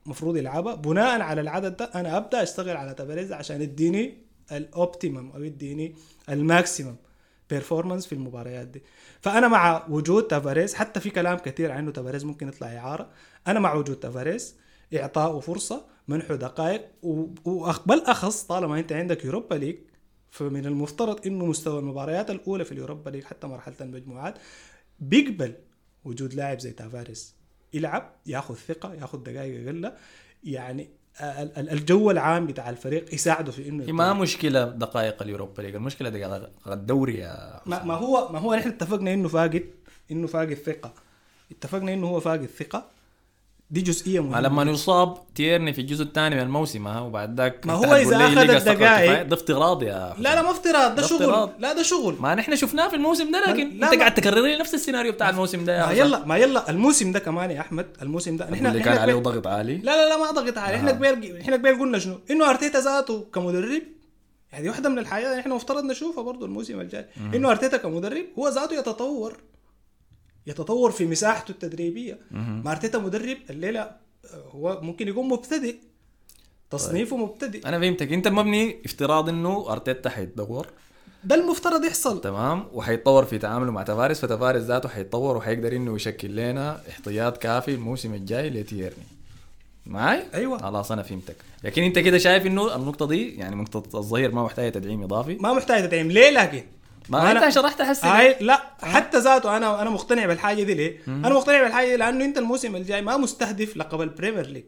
[0.06, 0.76] مفروض يلعبها.
[0.76, 4.18] بناء على العدد ده أنا أبدأ أشتغل على تافاريز عشان يديني
[4.52, 5.96] ال optimum أو يديني
[6.30, 6.96] ال maximum
[7.50, 8.84] performance في المباريات دي.
[9.22, 13.10] فأنا مع وجود تافاريز حتى في كلام كثير عنه تافاريز ممكن يطلع إعارة.
[13.48, 14.56] أنا مع وجود تافاريز
[14.96, 19.76] اعطائه فرصة منحه دقائق و- وأخ- بالاخص طالما أنت عندك Europa League
[20.30, 24.36] فمن المفترض إنه مستوى المباريات الأولى في ال Europa League حتى مرحلة المجموعات
[25.00, 25.54] بيقبل
[26.06, 27.36] وجود لاعب زي تافاريز
[27.74, 29.92] يلعب ياخذ ثقة ياخذ دقائق أقل
[30.44, 30.90] يعني
[31.22, 35.76] ال- ال- الجو العام بتاع الفريق يساعده في إنه ما مشكلة دقائق ال Europa League
[35.76, 39.64] المشكلة دقائق الدوري يا ما, ما هو ما هو نحن اتفقنا إنه فاقد
[40.12, 40.94] إنه فاقد ثقة.
[41.52, 42.90] اتفقنا إنه هو فاقد ثقة.
[43.72, 44.42] دي جزئية مهمة.
[44.42, 48.58] لما يصاب تيرني في الجزء الثاني من الموسم ها وبعد ذاك ما هو لقى استقرار
[48.58, 49.28] الدقائق-.
[49.28, 51.22] ده افتراض يا لا لا ما افتراض ده ده شغل.
[51.24, 51.52] افتراض.
[51.60, 52.16] لا ده شغل.
[52.20, 55.30] ما نحن شفناه في الموسم ده لكن لا، أنت قاعد تكرر لي نفس السيناريو بتاع
[55.30, 55.92] الموسم ده يا ما.
[55.92, 56.70] يلا ما يلا.
[56.70, 58.50] الموسم ده كمان يا أحمد الموسم ده.
[58.50, 59.78] اللي كان عليه ضغط عالي.
[59.78, 60.94] لا لا لا ما ضغط عليه إحنا آه.
[60.94, 63.82] قبل إحنا قبل قلنا شنو؟ إنه أرتيتا ذاته كمدرب
[64.54, 67.06] يعني واحدة من الحاجات اللي إحنا مفترض نشوفها برضه الموسم الجاي.
[67.34, 69.38] إنه أرتيتا كمدرب هو ذاته يتطور.
[70.48, 72.20] يتطور في مساحته التدريبية.
[72.32, 73.98] ما ارتيتا مدرب الليلة آه،
[74.52, 75.76] هو ممكن يكون مبتدئ.
[76.70, 77.68] تصنيفه مبتدئ.
[77.68, 78.14] أنا فهمتك.
[78.14, 80.68] أنت مبني افتراض إنه أرتيتا حيتطور
[81.24, 82.22] ده المفترض يحصل.
[82.22, 82.68] تمام.
[82.74, 88.14] وحيتطور في تعامله مع تفاريز فتفاريز ذاته حيتطور وحيقدر إنه يشكل لنا احتياط كافي الموسم
[88.14, 89.04] الجاي لتيرني.
[89.86, 90.58] معاي؟ أيوة.
[90.58, 91.36] خلاص أنا فهمتك.
[91.64, 95.54] لكن أنت كده شايف إنه النقطة دي يعني نقطة الظهير ما محتاجة تدعيم إضافي؟ ما
[95.54, 96.12] محتاج تدعيم.
[96.12, 96.64] ليه لكن؟
[97.12, 101.30] ما أنا- أنت شرحت هاي لا حتى ذاته أنا أنا مقتنع بالحاجة دي ليه؟ أنا
[101.30, 104.66] مقتنع بالحاجة دي لأنه أنت الموسم الجاي ما مستهدف لقب ال Premier League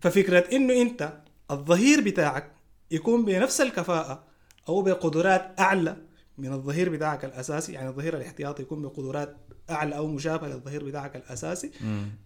[0.00, 1.12] ففكرة إنه أنت
[1.50, 2.52] الظهير بتاعك
[2.90, 4.24] يكون بنفس الكفاءة
[4.68, 5.96] أو بقدرات أعلى
[6.38, 9.36] من الظهير بتاعك الأساسي يعني الظهير الاحتياطي يكون بقدرات
[9.70, 11.70] أعلى أو مشابهة للظهير بتاعك الأساسي.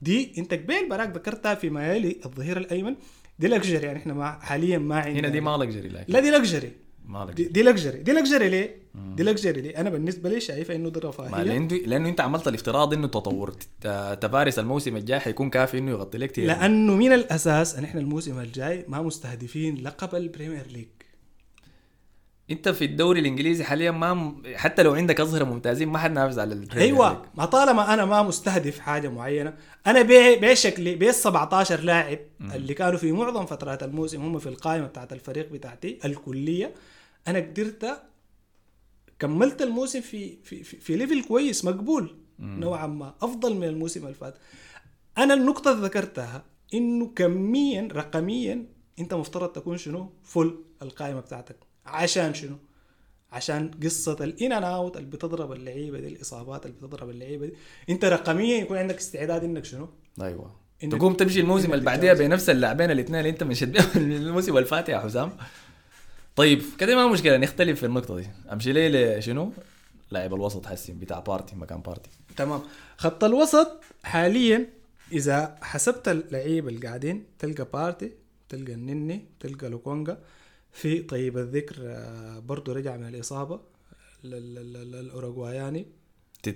[0.03, 2.97] دي أنت قبل براك ذكرتها فيما يلي الظهير الأيمن.
[3.39, 6.13] دي luxury يعني إحنا ما حاليا ما عندنا هنا دي ما luxury لكن.
[6.13, 6.73] لا دي luxury
[7.33, 11.01] دي, دي luxury دي luxury ليه؟ دي luxury ليه؟ أنا بالنسبة لي شايفه إنه دي
[11.01, 13.55] ما رفاهيه لأنه لأنه أنت عملت الافتراض إنه تطور
[14.21, 18.39] تفاريز الموسم الجاي حيكون كافي إنه يغطي لك تيرني لأنه من الأساس إن إحنا الموسم
[18.41, 20.87] الجاي ما مستهدفين لقب ال Premier League
[22.51, 24.37] أنت في الدوري الإنجليزي حاليا ما.
[24.55, 26.85] حتى لو عندك أظهرة ممتازين ما حتنافس على ال Premier.
[26.85, 29.55] أيوه ما طالما أنا ما مستهدف حاجة معينة
[29.87, 32.19] أنا بي- بشكلي بال 17 لاعب
[32.55, 36.75] اللي كانوا في معظم فترات الموسم هم في القائمة بتاعت الفريق بتاعتي الكلية
[37.29, 38.03] أنا قدرت
[39.19, 44.15] كملت الموسم في في في, في level كويس مقبول نوعا ما أفضل من الموسم اللي
[44.15, 44.35] فات.
[45.19, 48.67] أنا النقطة اللي ذكرتها إنه كميا رقميا
[48.99, 51.57] أنت مفترض تكون شنو؟ full القائمة بتاعتك.
[51.87, 52.57] عشان شنو؟
[53.33, 57.53] عشان قصة ال in and out اللي بتضرب اللعيبة دي الإصابات اللي بتضرب اللعيبة دي.
[57.91, 59.89] أنت رقميا يكون عندك استعداد إنك شنو؟
[60.21, 60.57] أيوه.
[60.85, 62.15] إنك- تقوم تمشي الموسم اللي بعديها.
[62.15, 65.37] بنفس اللاعبين الاثنين اللي أنت مشيت بيهم الموسم اللي فات يا حسام.
[66.37, 68.27] طيب كده ما مشكلة نختلف في النقطة دي.
[68.53, 69.53] أمشي لي لشنو
[70.11, 72.11] لاعب الوسط حسين بتاع بارتي مكان بارتي.
[72.37, 72.63] تمام.
[72.97, 74.67] خط الوسط حاليا
[75.13, 78.13] إذا حسبت اللعيبة اللي قاعدين تلقى بارتي
[78.49, 80.19] تلقى النني تلقى لوكونجا.
[80.73, 83.61] في طيب الذكر آه، برضو رجع من الإصابة
[84.25, 85.87] للاوروغواياني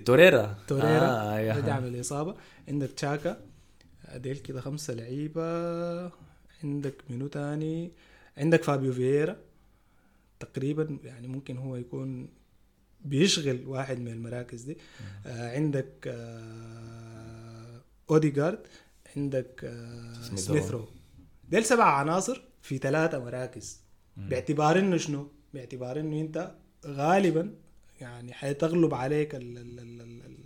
[0.05, 0.57] توريرا.
[0.67, 1.53] توريرا آه يا.
[1.53, 2.35] رجع من الإصابة.
[2.67, 3.41] عندك تشاكا.
[4.15, 6.11] ديل كده خمسة لعيبة.
[6.63, 7.91] عندك منو تاني؟
[8.37, 9.37] عندك فابيو فييرا.
[10.41, 12.29] تقريبا يعني ممكن هو يكون
[13.05, 14.77] بيشغل واحد من المراكز دي.
[15.25, 18.59] آه عندك آه اوديجارد
[19.17, 20.79] عندك آه سميث سميث رو.
[20.79, 20.87] رو
[21.49, 23.79] ديل سبع عناصر في ثلاثة مراكز.
[24.17, 26.51] باعتبار إنه شنو؟ باعتبار إنه أنت
[26.85, 27.53] غالبا
[28.01, 30.37] يعني حتغلب عليك ال ال ال ال ال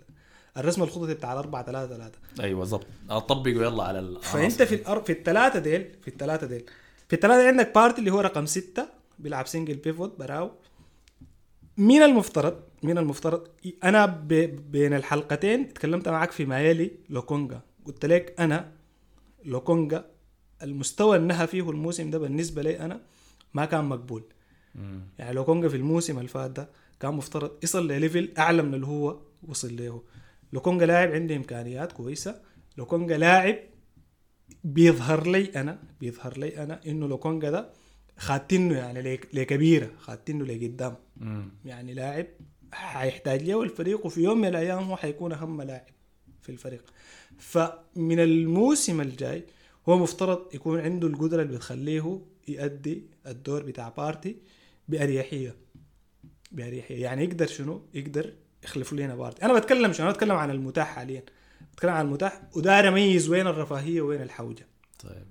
[0.56, 2.86] الرسم الخططي بتاع الأربعة ثلاثة ثلاثة أيوه بالضبط.
[3.10, 5.02] اطبقوا يلا على فأنت في الأر...
[5.02, 6.64] في الثلاثة ديل في الثلاثة ديل.
[7.08, 8.95] في الثلاثة عندك بارتي اللي هو رقم ستة.
[9.18, 10.50] بيلعب single pivot براو.
[11.76, 13.48] من المفترض؟ من المفترض؟
[13.84, 14.28] أنا ب...
[14.72, 17.60] بين الحلقتين تكلمت معك في ما يلي لوكونجا.
[17.84, 18.72] قلت لك أنا
[19.44, 20.04] لوكونجا
[20.62, 23.00] المستوى اللي نهى فيه الموسم ده بالنسبة لي أنا
[23.54, 24.24] ما كان مقبول.
[24.74, 25.00] مم.
[25.18, 26.68] يعني لوكونجا في الموسم اللي فات ده
[27.00, 30.02] كان مفترض يصل لل level أعلى من اللي هو وصل له.
[30.52, 32.40] لوكونجا لاعب عنده إمكانيات كويسة.
[32.78, 33.56] لوكونجا لاعب
[34.64, 37.70] بيظهر لي أنا بيظهر لي أنا إنه لوكونجا ده
[38.16, 40.94] خاتنه يعني لك- لكبيرة خاتنه لقدام.
[41.64, 42.26] يعني لاعب
[42.72, 45.86] حيحتاج له الفريق وفي يوم من الأيام هو حيكون أهم لاعب
[46.42, 46.84] في الفريق.
[47.38, 49.44] فمن الموسم الجاي
[49.88, 54.36] هو مفترض يكون عنده القدرة اللي بتخليه يؤدي الدور بتاع بارتي
[54.88, 55.56] بأريحية.
[56.52, 57.02] بأريحية.
[57.02, 58.32] يعني يقدر شنو؟ يقدر
[58.64, 59.42] يخلف لنا بارتي.
[59.44, 61.22] أنا بتكلم شنو؟ أنا بتكلم عن المتاح حاليا.
[61.72, 64.66] بتكلم عن المتاح وداير أميز وين الرفاهية وين الحوجة.
[64.98, 65.26] طيب.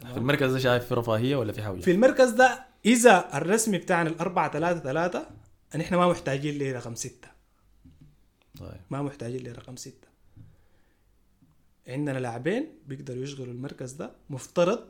[0.00, 4.10] في المركز ده شايف في رفاهية ولا في حوجه؟ في المركز ده إذا الرسمي بتاعنا
[4.10, 5.30] الأربعة ثلاثة ثلاثة
[5.76, 7.28] نحن ما محتاجين لرقم ستة.
[8.58, 8.80] طيب.
[8.90, 10.08] ما محتاجين لرقم ستة.
[11.88, 14.80] عندنا لاعبين بيقدروا يشغلوا المركز ده مفترض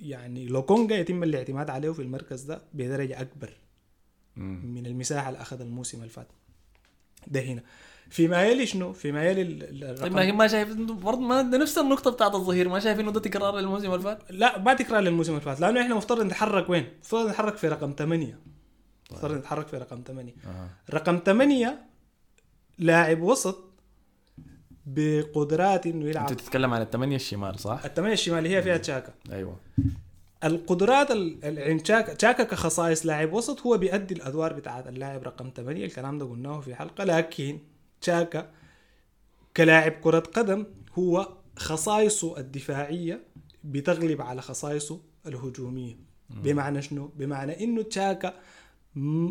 [0.00, 3.52] يعني لوكونجا يتم الاعتماد عليه في المركز ده بدرجة أكبر
[4.36, 4.74] مم.
[4.74, 6.28] من المساحة اللي أخذها الموسم اللي فات.
[7.26, 7.62] ده هنا.
[8.10, 12.10] فيما يلي شنو؟ فيما يلي ال- ال- طيب الرقم ما شايف برضه ما نفس النقطة
[12.10, 15.44] بتاعت الظهير ما شايف إنه ده تكرار للموسم اللي فات؟ لا ما تكرار للموسم اللي
[15.44, 18.38] فات لأنه إحنا مفترض نتحرك وين؟ مفترض نتحرك في رقم ثمانية
[19.12, 20.68] مفترض نتحرك في رقم ثمانية آه.
[20.94, 21.80] رقم ثمانية
[22.78, 23.64] لاعب وسط
[24.86, 29.56] بقدرات إنه يلعب أنت تتكلم عن الثمانية الشمال صح؟ الثمانية الشمالية هي فيها تشاكا أيوه
[30.44, 35.50] القدرات ال- ال- عند تشاكا تشاكا كخصائص لاعب وسط هو بيأدي الأدوار بتاعت اللاعب رقم
[35.56, 37.58] 8 الكلام ده قلناه في حلقة لكن
[38.08, 38.50] تشاكا
[39.56, 40.66] كلاعب كرة قدم
[40.98, 43.24] هو خصائصه الدفاعية
[43.64, 45.96] بتغلب على خصائصه الهجومية
[46.30, 48.34] بمعنى شنو؟ بمعنى إنه تشاكا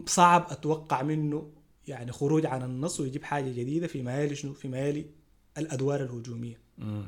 [0.05, 1.51] صعب أتوقع منه
[1.87, 5.05] يعني خروج عن النص ويجيب حاجة جديدة فيما يلي شنو؟ فيما يلي
[5.57, 7.05] الأدوار الهجومية مم.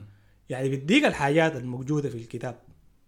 [0.49, 2.59] يعني بيديك الحاجات الموجودة في الكتاب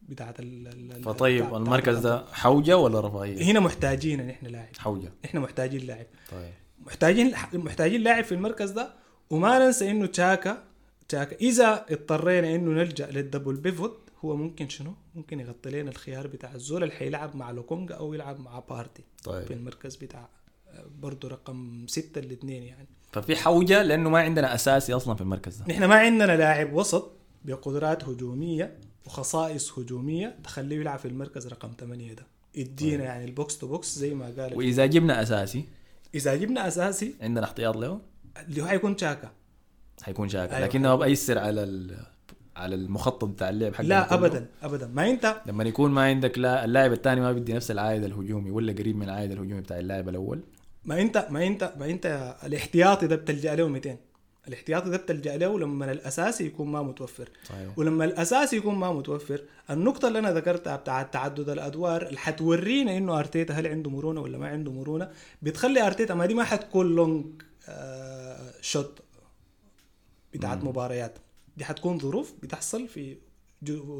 [0.09, 5.39] بتاعت ال فطيب بتاع- المركز ده حوجة ولا رفاهية؟ هنا محتاجين نحن لاعب حوجة إحنا
[5.39, 6.53] محتاجين لاعب طيب
[6.85, 8.93] محتاجين محتاجين لاعب في المركز ده
[9.29, 10.63] وما ننسى إنه تشاكا
[11.09, 11.35] تشاكا.
[11.35, 16.55] إذا اضطرينا إنه نلجأ لل double pivot هو ممكن شنو؟ ممكن يغطي لنا الخيار بتاع
[16.55, 20.29] الزول اللي حيلعب مع لوكونجا أو يلعب مع بارتي في طيب المركز بتاع
[20.99, 22.87] برضه رقم ستة الاثنين يعني.
[23.11, 25.65] ففي حوجة لأنه ما عندنا أساسي أصلا في المركز ده.
[25.69, 27.11] نحن ما عندنا لاعب وسط
[27.45, 32.27] بقدرات هجومية وخصائص هجومية تخليه يلعب في المركز رقم 8 ده.
[32.57, 35.65] ادينا يعني ال box to box زي ما قال وإذا جبنا أساسي
[36.17, 38.01] إذا جبنا أساسي عندنا احتياط له؟
[38.47, 39.31] اللي هو حيكون تشاكا
[40.03, 40.67] حيكون شاكر أيوة.
[40.67, 41.97] لكنه ما بيأثر على ال...
[42.55, 44.13] على المخطط بتاع اللعب حقنا لا.
[44.13, 44.87] ابدا ابدا.
[44.87, 48.73] ما أنت لما يكون ما عندك لا اللاعب الثاني ما بيدي نفس العائد الهجومي ولا
[48.73, 50.39] قريب من العائد الهجومي بتاع اللاعب الأول؟
[50.85, 53.97] ما أنت ما أنت ما أنت الاحتياطي ده بتلجأ له 200
[54.47, 57.29] الاحتياطي ده بتلجأ له لما الاساسي يكون ما متوفر.
[57.43, 57.77] صحيح.
[57.77, 63.19] ولما الاساسي يكون ما متوفر النقطة اللي أنا ذكرتها بتاع تعدد الأدوار اللي حتورينا إنه
[63.19, 65.09] أرتيتا هل عنده مرونة ولا ما عنده مرونة
[65.41, 67.25] بتخلي أرتيتا ما دي ما حتكون long
[67.69, 68.99] آه shot
[70.33, 71.17] بتاعت مباريات.
[71.57, 73.17] دي حتكون ظروف بتحصل في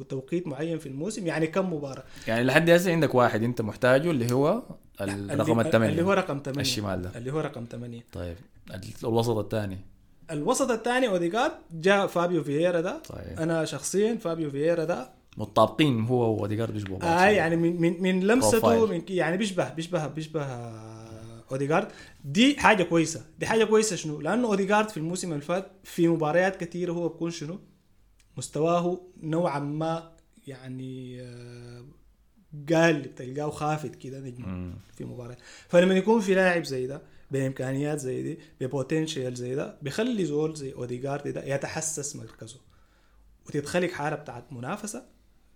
[0.10, 2.03] توقيت معين في الموسم يعني كم مباراة.
[2.27, 4.63] يعني لحد هسه عندك واحد أنت محتاجه اللي هو
[5.01, 5.91] الرقم الثمانية.
[5.91, 7.12] اللي هو رقم 8 الشمال ده.
[7.15, 8.36] اللي هو رقم 8 طيب
[9.03, 9.77] الوسط الثاني.
[10.31, 13.01] الوسط الثاني اوديجارد جاء فابيو فييرا ده.
[13.05, 13.39] صحيح.
[13.39, 15.09] أنا شخصيا فابيو فييرا ده.
[15.37, 17.11] متطابقين هو واوديجارد بيشبهوا بعض.
[17.11, 17.25] آه.
[17.25, 18.85] يعني من من من لمسته.
[18.85, 21.87] من يعني بيشبه بيشبه بيشبه آه، اوديجارد
[22.25, 23.25] دي حاجة كويسة.
[23.39, 27.31] دي حاجة كويسة شنو؟ لأنه اوديجارد في الموسم اللي فات في مباريات كثيرة هو بكون
[27.31, 27.59] شنو؟
[28.37, 30.11] مستواه نوعا ما
[30.47, 31.85] يعني آه،
[32.73, 34.73] قال بتلقاه خافت كده نجم.
[34.97, 35.37] في مباراة.
[35.67, 40.55] فلما يكون في لاعب زي ده بإمكانيات زي دي ب potential زي ده بيخلي زول
[40.55, 42.59] زي اوديجارد ده يتحسس مركزه.
[43.47, 45.05] وتتخلق حالة بتاعت منافسة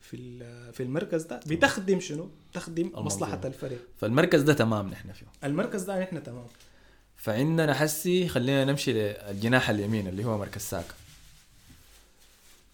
[0.01, 0.39] في
[0.73, 2.91] في المركز ده بتخدم شنو؟ تخدم.
[2.93, 3.79] مصلحة الفريق.
[3.97, 5.25] فالمركز ده تمام نحن فيه.
[5.43, 6.47] المركز ده نحن تمام.
[7.17, 10.93] فعندنا حسي خلينا نمشي للجناح اليمين اللي هو مركز ساكا.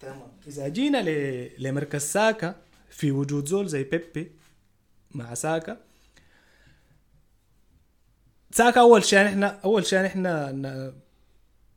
[0.00, 0.32] تمام.
[0.48, 1.50] إذا جينا ل...
[1.58, 2.54] لمركز ساكا
[2.90, 4.32] في وجود زول زي بيبي
[5.10, 5.80] مع ساكا
[8.50, 10.92] ساكا أول شيء إحنا أول شيء إحنا.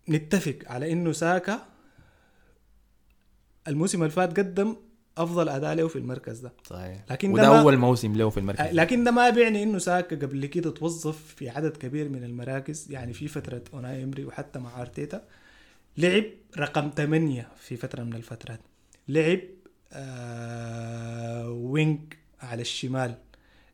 [0.09, 1.65] نتفق على إنه ساكا
[3.67, 4.75] الموسم اللي فات قدم
[5.17, 6.53] أفضل أداء له في المركز ده.
[6.63, 7.05] صحيح.
[7.11, 10.45] لكن وده ده أول موسم له في المركز لكن ده ما بيعني إنه ساكا قبل
[10.45, 15.23] كده توظف في عدد كبير من المراكز يعني في فترة أوناي إمري وحتى مع أرتيتا.
[15.97, 16.23] لعب
[16.57, 18.59] رقم 8 في فترة من الفترات.
[19.07, 19.39] لعب
[19.93, 21.99] آه wing
[22.39, 23.15] على الشمال.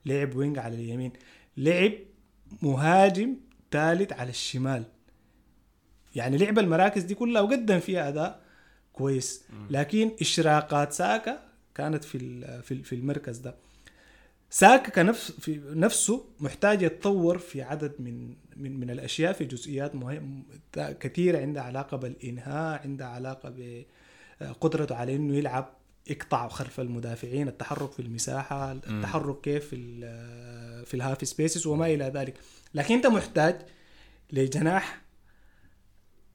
[0.05, 1.13] لعب wing على اليمين.
[1.57, 1.91] لعب
[2.62, 3.36] مهاجم
[3.71, 4.83] ثالث على الشمال.
[6.15, 8.41] يعني لعب المراكز دي كلها وقدم فيها أداء
[8.93, 9.43] كويس.
[9.69, 11.39] لكن إشراقات ساكا
[11.75, 12.17] كانت في
[12.62, 13.55] في ال- في المركز ده.
[14.49, 20.43] ساكا كنفس في نفسه محتاج يتطور في عدد من من من الأشياء في جزئيات مهم
[20.73, 23.53] كثيرة عندها علاقة بالإنهاء عندها علاقة
[24.41, 25.69] بقدرته على إنه يلعب
[26.10, 29.78] يقطع خلف المدافعين التحرك في المساحة التحرك كيف في
[30.86, 32.34] في ال half spaces وما إلى ذلك.
[32.74, 33.62] لكن أنت محتاج
[34.32, 35.02] لجناح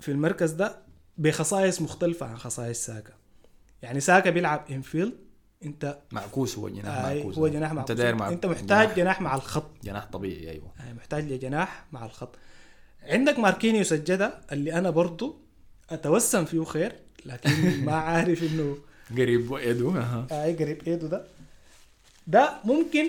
[0.01, 0.79] في المركز ده
[1.19, 3.13] بخصائص مختلفة عن خصائص ساكا.
[3.83, 5.15] يعني ساكا بيلعب infield
[5.65, 7.39] أنت معكوس هو جناح آه معكوس.
[7.39, 9.71] هو جناح مع انت داير مع أنت محتاج جناح, جناح مع الخط.
[9.85, 10.73] جناح طبيعي أيوه.
[10.79, 12.37] يعني محتاج لجناح مع الخط.
[13.03, 15.39] عندك ماركينيوس الجدة اللي أنا برضو
[15.91, 16.93] أتوسم فيه خير
[17.27, 18.77] لكن ما عارف إنه
[19.18, 20.27] قريب وايده أها.
[20.33, 21.25] أي قريب إيده ده.
[22.27, 23.07] ده ممكن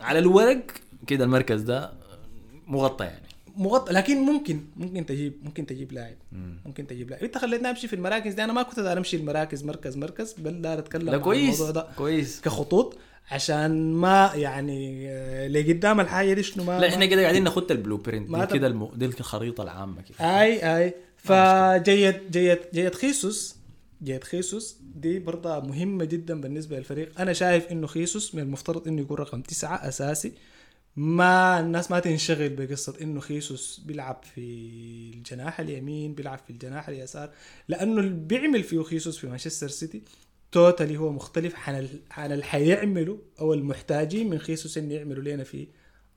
[0.00, 0.62] على الورق
[1.06, 1.92] كده المركز ده
[2.66, 3.26] مغطى يعني.
[3.56, 6.16] مغطى لكن ممكن ممكن تجيب ممكن تجيب لاعب.
[6.66, 7.22] ممكن تجيب لاعب.
[7.24, 8.44] انت خليتني أمشي في المراكز دي.
[8.44, 10.32] أنا ما كنت داير أمشي المراكز مركز مركز.
[10.38, 12.40] بل داير أتكلم لا عن كويس الموضوع ده كويس.
[12.40, 12.96] كخطوط
[13.30, 17.96] عشان ما يعني آه، لقدام الحاجة دي شنو ما لا إحنا كده قاعدين ناخد ال
[17.96, 18.90] blueprint دي كده الم...
[18.94, 20.40] دي الخريطة العامة كده.
[20.40, 20.94] أي أي.
[21.16, 23.55] فجيت جيت جيت خيسوس
[24.02, 24.78] جيت خيسوس.
[24.94, 27.20] دي برضه مهمة جدا بالنسبة للفريق.
[27.20, 30.32] أنا شايف إنه خيسوس من المفترض إنه يكون رقم تسعة أساسي.
[30.96, 34.40] ما الناس ما تنشغل بقصة إنه خيسوس بيلعب في
[35.14, 37.30] الجناح اليمين بيلعب في الجناح اليسار.
[37.68, 40.02] لأنه اللي بيعمل فيه خيسوس في مانشستر سيتي
[40.52, 45.66] توتالي هو مختلف عن عن اللي حيعمله أو المحتاجين من خيسوس إنه يعملوا لنا في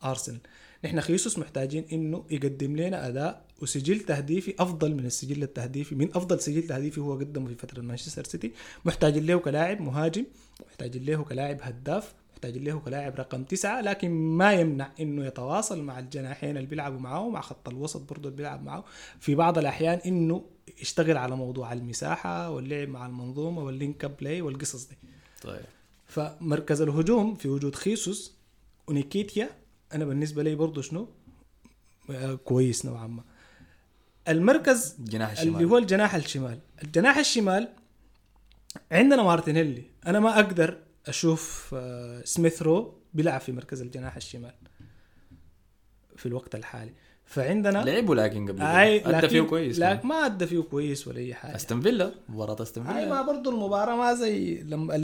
[0.03, 0.39] أرسنال.
[0.85, 6.39] نحن خيسوس محتاجين إنه يقدم لنا أداء وسجل تهديفي أفضل من السجل التهديفي من أفضل
[6.39, 8.51] سجل تهديفي هو قدمه في فترة مانشستر سيتي.
[8.85, 10.25] محتاجين له كلاعب مهاجم
[10.67, 15.99] محتاجين له كلاعب هداف محتاجين له كلاعب رقم تسعة لكن ما يمنع إنه يتواصل مع
[15.99, 18.83] الجناحين اللي بيلعبوا معاه مع خط الوسط برضه اللي بيلعب معاه
[19.19, 20.45] في بعض الأحيان إنه
[20.81, 24.97] يشتغل على موضوع المساحة واللعب مع المنظومة وال link up play والقصص دي.
[25.41, 25.61] طيب.
[26.07, 28.33] فمركز الهجوم في وجود خيسوس
[28.88, 29.49] ونكيتيا
[29.93, 31.08] أنا بالنسبة لي برضه شنو؟
[32.45, 33.23] كويس نوعا ما.
[34.28, 35.56] المركز الجناح الشمال.
[35.56, 36.60] اللي هو الجناح الشمال.
[36.84, 37.69] الجناح الشمال
[38.91, 39.84] عندنا مارتينيلي.
[40.08, 44.54] أنا ما أقدر أشوف آه، سميث رو بيلعب في مركز الجناح الشمال
[46.15, 46.93] في الوقت الحالي.
[47.25, 48.62] فعندنا لعبوا لكن قبل.
[48.62, 49.17] أي.
[49.17, 51.56] أدى فيه كويس لا ما أدى فيه كويس ولا أي حاجة.
[51.56, 54.95] أستون فيلا؟ مباراة أستون هاي ما فيلا برضو المباراة ما زي لما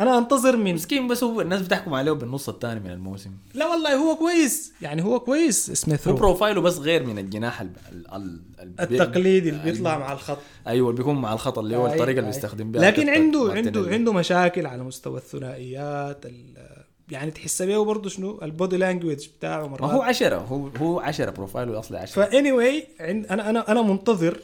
[0.00, 3.30] أنا أنتظر من مسكين بس هو الناس بتحكم عليه بالنص الثاني من الموسم.
[3.54, 4.72] لا والله هو كويس.
[4.82, 5.70] يعني هو كويس.
[5.70, 7.70] سميث هو رو بروفايله بس غير من الجناح ال...
[7.92, 8.06] ال...
[8.14, 8.40] ال...
[8.60, 8.80] ال...
[8.80, 10.38] التقليدي اللي بيطلع مع الخط.
[10.66, 12.34] أيوه اللي بيكون مع الخط اللي هو أي- الطريقة اللي أي.
[12.34, 13.52] بيستخدم بها لكن عنده.
[13.52, 19.28] عنده عنده مشاكل على مستوى الثنائيات ال- يعني تحس بيه برضه شنو؟ ال body language
[19.38, 22.24] بتاعه ما هو مرات عشرة هو هو عشرة بروفايله أصلي عشرة.
[22.24, 24.38] ف anyway أنا أنا أنا منتظر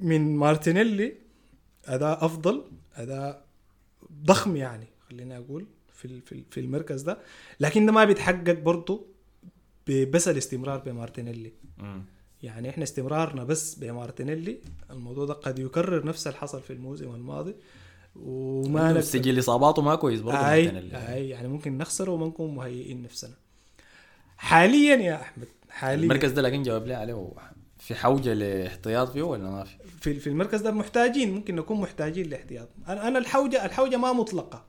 [0.00, 1.14] من مارتينيلي
[1.86, 2.64] أداء أفضل
[2.96, 3.44] أداء
[4.24, 7.18] ضخم يعني خليني أقول في في ال- في المركز ده.
[7.60, 9.06] لكن ده ما بيتحقق برضه
[9.88, 11.52] بس الاستمرار بمارتينيلي.
[12.42, 14.58] يعني إحنا استمرارنا بس بمارتينيلي
[14.90, 17.54] الموضوع ده قد يكرر نفس اللي حصل في الموسم الماضي.
[18.16, 20.68] وما نقدر سجل إصاباته ما كويس برضه أي.
[21.14, 23.34] أي يعني ممكن نخسر وما نكون مهيئين نفسنا.
[24.36, 26.02] حاليا يا أحمد حاليا.
[26.04, 27.14] المركز ده لكن جاوب لي عليه
[27.82, 32.30] في حوجة لاحتياط فيه ولا ما في؟ في في المركز ده محتاجين ممكن نكون محتاجين
[32.30, 32.68] لاحتياط.
[32.88, 34.64] أنا أنا الحوجه الحوجة ما مطلقة.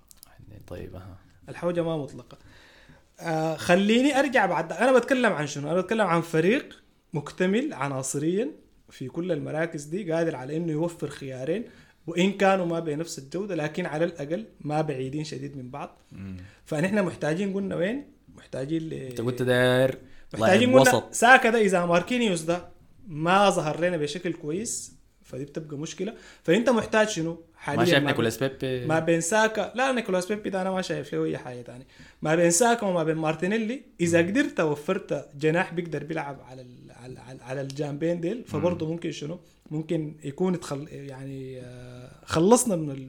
[0.68, 1.18] طيب أها.
[1.50, 2.38] الحوجة ما مطلقة.
[3.20, 4.74] آه خليني أرجع بعد.
[4.74, 8.52] أنا بتكلم عن شنو؟ أنا بتكلم عن فريق مكتمل عناصريا
[8.90, 11.66] في كل المراكز دي قادر على إنه يوفر خيارين
[12.08, 15.98] وإن كانوا ما بنفس الجودة لكن على الأقل ما بعيدين شديد من بعض.
[16.12, 16.38] مم.
[16.66, 19.98] فنحن محتاجين قلنا وين؟ محتاجين ل أنت قلت داير
[20.34, 21.14] محتاجين قلنا وسط.
[21.14, 22.74] ساكا ده إذا ماركينيوس ده
[23.08, 26.14] ما ظهر لنا بشكل كويس فدي بتبقى مشكلة.
[26.44, 27.38] فأنت محتاج شنو؟
[27.68, 31.26] ما شايف نيكولاس بيبي؟ ما بين ساكا لا نيكولاس بيبي ده أنا ما شايف له
[31.26, 31.86] أي حاجة تاني
[32.22, 37.20] ما بين ساكا وما بين مارتينيلي إذا قدرت وفرت جناح بيقدر بيلعب على ال- على,
[37.20, 39.40] على, على الجانبين ديل فبرضه ممكن شنو؟
[39.72, 43.08] ممكن يكون تخل يعني آه، خلصنا من ال...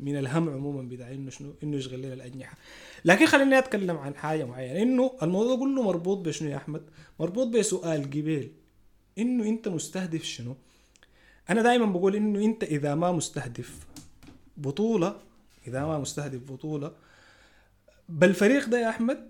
[0.00, 2.56] من الهم عموما بتاع إنه شنو؟ إنه يشغل لنا الأجنحة.
[3.04, 4.82] لكن خليني أتكلم عن حاجة معينة.
[4.82, 6.82] إنه الموضوع كله مربوط بشنو يا أحمد؟
[7.20, 8.50] مربوط بسؤال قبيل.
[9.18, 10.56] إنه أنت مستهدف شنو؟
[11.50, 13.86] أنا دائما بقول إنه أنت إذا ما مستهدف
[14.56, 15.20] بطولة
[15.66, 16.92] إذا ما مستهدف بطولة
[18.08, 19.28] بالفريق ده يا أحمد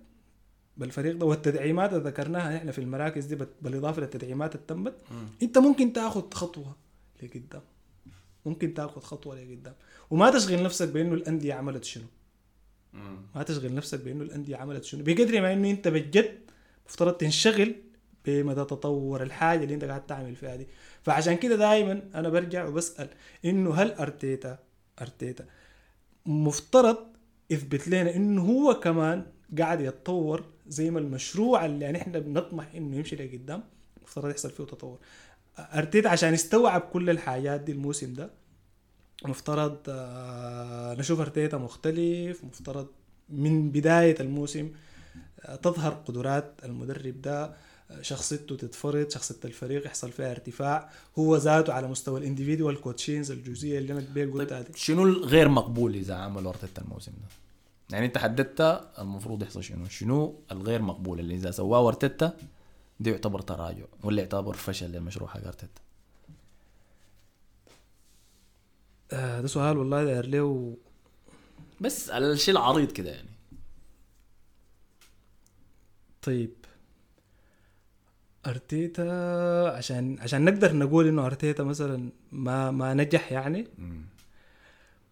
[0.77, 4.94] بالفريق ده والتدعيمات اللي ذكرناها إحنا في المراكز دي بالإضافة للتدعيمات اللي تمت
[5.42, 6.77] أنت ممكن تاخذ خطوة
[7.22, 7.62] لقدام.
[8.46, 9.74] ممكن تاخذ خطوة لقدام.
[10.11, 12.05] وما تشغل نفسك بأنه الأندية عملت شنو.
[13.35, 15.05] ما تشغل نفسك بأنه الأندية عملت شنو.
[15.05, 16.38] بقدر ما أنه أنت بجد
[16.88, 17.74] مفترض تنشغل
[18.29, 20.67] بمدى تطور الحاجة اللي أنت قاعد تعمل فيها دي
[21.03, 23.09] فعشان كده دائما أنا برجع وبسأل
[23.45, 24.59] إنه هل أرتيتا
[25.01, 25.45] أرتيتا
[26.27, 26.97] مفترض
[27.51, 29.27] يثبت لنا إنه هو كمان
[29.59, 33.62] قاعد يتطور زي ما المشروع اللي يعني إحنا بنطمح إنه يمشي لقدام
[34.03, 34.99] مفترض يحصل فيه تطور.
[35.59, 38.31] أرتيتا عشان يستوعب كل الحاجات دي الموسم ده
[39.25, 42.87] مفترض آه، نشوف أرتيتا مختلف مفترض
[43.29, 44.71] من بداية الموسم
[45.45, 47.55] آه، تظهر قدرات المدرب ده.
[48.01, 53.79] شخصيته تتفرض شخصية الفريق يحصل فيها ارتفاع هو ذاته على مستوى ال individual coaching الجزئية
[53.79, 57.29] اللي أنا قبل قلتها دي شنو الغير مقبول إذا عملوا ارتيتا الموسم ده؟
[57.90, 58.61] يعني أنت حددت
[58.98, 62.37] المفروض يحصل شنو؟ شنو الغير مقبول اللي إذا سواه ارتيتا
[63.01, 65.81] ده يعتبر تراجع ولا يعتبر فشل للمشروع حق أرتيتا؟
[69.12, 70.77] آه ده سؤال والله داير له
[71.81, 73.29] بس الشيء العريض كده يعني
[76.22, 76.51] طيب
[78.48, 79.02] أرتيتا
[79.76, 83.68] عشان عشان نقدر نقول إنه أرتيتا مثلا ما ما نجح يعني.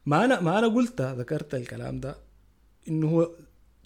[0.07, 2.16] ما أنا ما أنا قلت ذكرت الكلام ده
[2.88, 3.31] إنه هو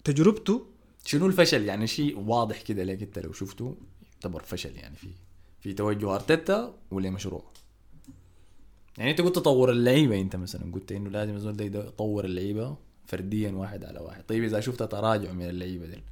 [0.03, 0.65] تجربته.
[1.05, 3.77] شنو الفشل؟ يعني شيء واضح كده ليك أنت لو شفته
[4.13, 5.07] يعتبر فشل يعني في
[5.61, 7.43] في توجه أرتيتا ولا مشروع.
[8.97, 13.51] يعني أنت قلت تطور اللعيبة أنت مثلا قلت إنه لازم الزول ده يطور اللعيبة فرديا
[13.51, 14.23] واحد على واحد.
[14.23, 16.03] طيب إذا شفت تراجع من اللعيبة دي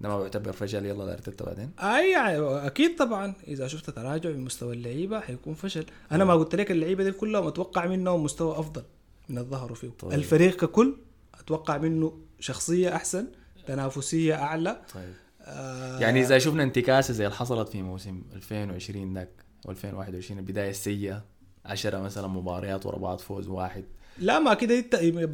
[0.00, 1.70] ده ما بيعتبر فشل يلا لارتيتا بعدين.
[1.78, 3.34] أي يعني أكيد طبعا.
[3.48, 5.86] إذا شفت تراجع من مستوى اللعيبة حيكون فشل.
[6.12, 8.82] أنا ما قلت لك اللعيبة دي كلهم أتوقع منهم مستوى أفضل
[9.28, 10.12] من الظهر فيه طيب.
[10.12, 10.96] الفريق ككل
[11.40, 13.26] أتوقع منه شخصية أحسن
[13.66, 14.80] تنافسية أعلى.
[14.94, 15.12] طيب.
[15.40, 19.30] آه يعني إذا شفنا انتكاسة زي اللي حصلت في موسم 2020 ذاك
[19.68, 21.24] و2021 البدايه السيئه
[21.64, 23.84] 10 مثلا مباريات ورا بعض فوز واحد.
[24.18, 24.74] لا ما كده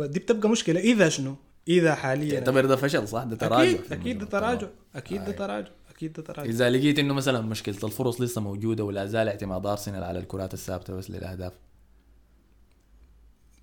[0.06, 0.80] دي بتبقى مشكلة.
[0.80, 1.36] إذا شنو؟
[1.68, 4.26] إذا حاليا تعتبر ده فشل صح ده تراجع أكيد في أكيد ده.
[4.26, 4.66] تراجع.
[4.94, 5.36] أكيد ده آه.
[5.36, 9.66] تراجع أكيد ده تراجع إذا لقيت إنه مثلا مشكلة الفرص لسه موجودة ولا زال اعتماد
[9.66, 11.52] أرسنال على الكرات الثابتة بس للأهداف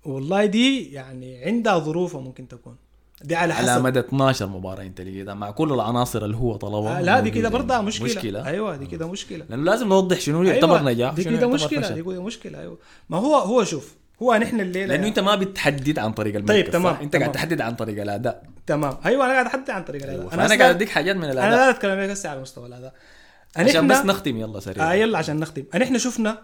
[0.04, 2.76] والله دي يعني عندها ظروفها ممكن تكون
[3.24, 6.98] دي على على حسب مدى 12 مباراة أنت لقيتها مع كل العناصر اللي هو طلبها
[6.98, 7.82] آه لا دي كده يعني.
[7.86, 8.06] مشكلة.
[8.06, 11.54] مشكلة أيوه دي كده مشكلة لأنه لازم نوضح شنو يعتبر أيوة نجاح دي كده يعتبر
[11.54, 11.88] مشكلة.
[11.94, 15.98] دي كده مشكلة أيوه ما هو هو شوف هو نحن الليلة لأنه أنت ما بتحدد
[15.98, 17.34] عن طريق المركز طيب، تمام، صح؟ أنت قاعد تمام.
[17.34, 18.44] تحدد عن طريق الأداء.
[18.66, 18.96] تمام.
[19.04, 20.28] أيوه أنا قاعد أحدد عن طريق الأداء.
[20.28, 22.94] فأنا أصلاً- قاعد أديك حاجات من أنا الاداء لا اتكلم عليك هسه على مستوى الأداء.
[23.56, 24.90] عشان بس نختم يلا سريع.
[24.90, 25.64] آه يلا عشان نختم.
[25.74, 26.42] نحن شفنا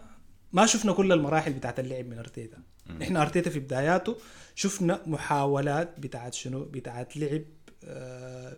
[0.53, 2.59] ما شفنا كل المراحل بتاعت اللعب من أرتيتا.
[3.01, 4.17] نحن أرتيتا في بداياته
[4.55, 7.43] شفنا محاولات بتاعت شنو؟ بتاعت لعب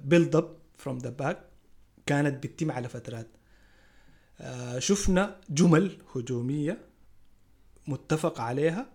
[0.04, 1.38] build up from the back
[2.06, 3.26] كانت بتتم على فترات.
[4.40, 6.78] آه، شفنا جمل هجومية
[7.86, 8.86] متفق عليها.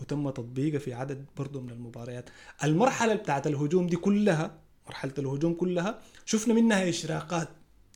[0.00, 2.30] وتم تطبيقها في عدد برضه من المباريات.
[2.64, 7.48] المرحلة بتاعت الهجوم دي كلها مرحلة الهجوم كلها شفنا منها إشراقات.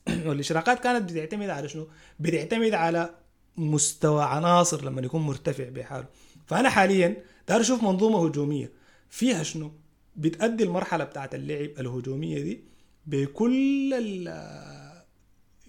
[0.27, 1.87] والإشراقات كانت بتعتمد على شنو؟
[2.19, 3.09] بتعتمد على
[3.57, 6.05] مستوى عناصر لما يكون مرتفع بحاله.
[6.45, 8.71] فأنا حاليا داير أشوف منظومة هجومية
[9.09, 9.71] فيها شنو؟
[10.15, 12.63] بتأدي المرحلة بتاعت اللعب الهجومية دي
[13.05, 15.01] بكل ال-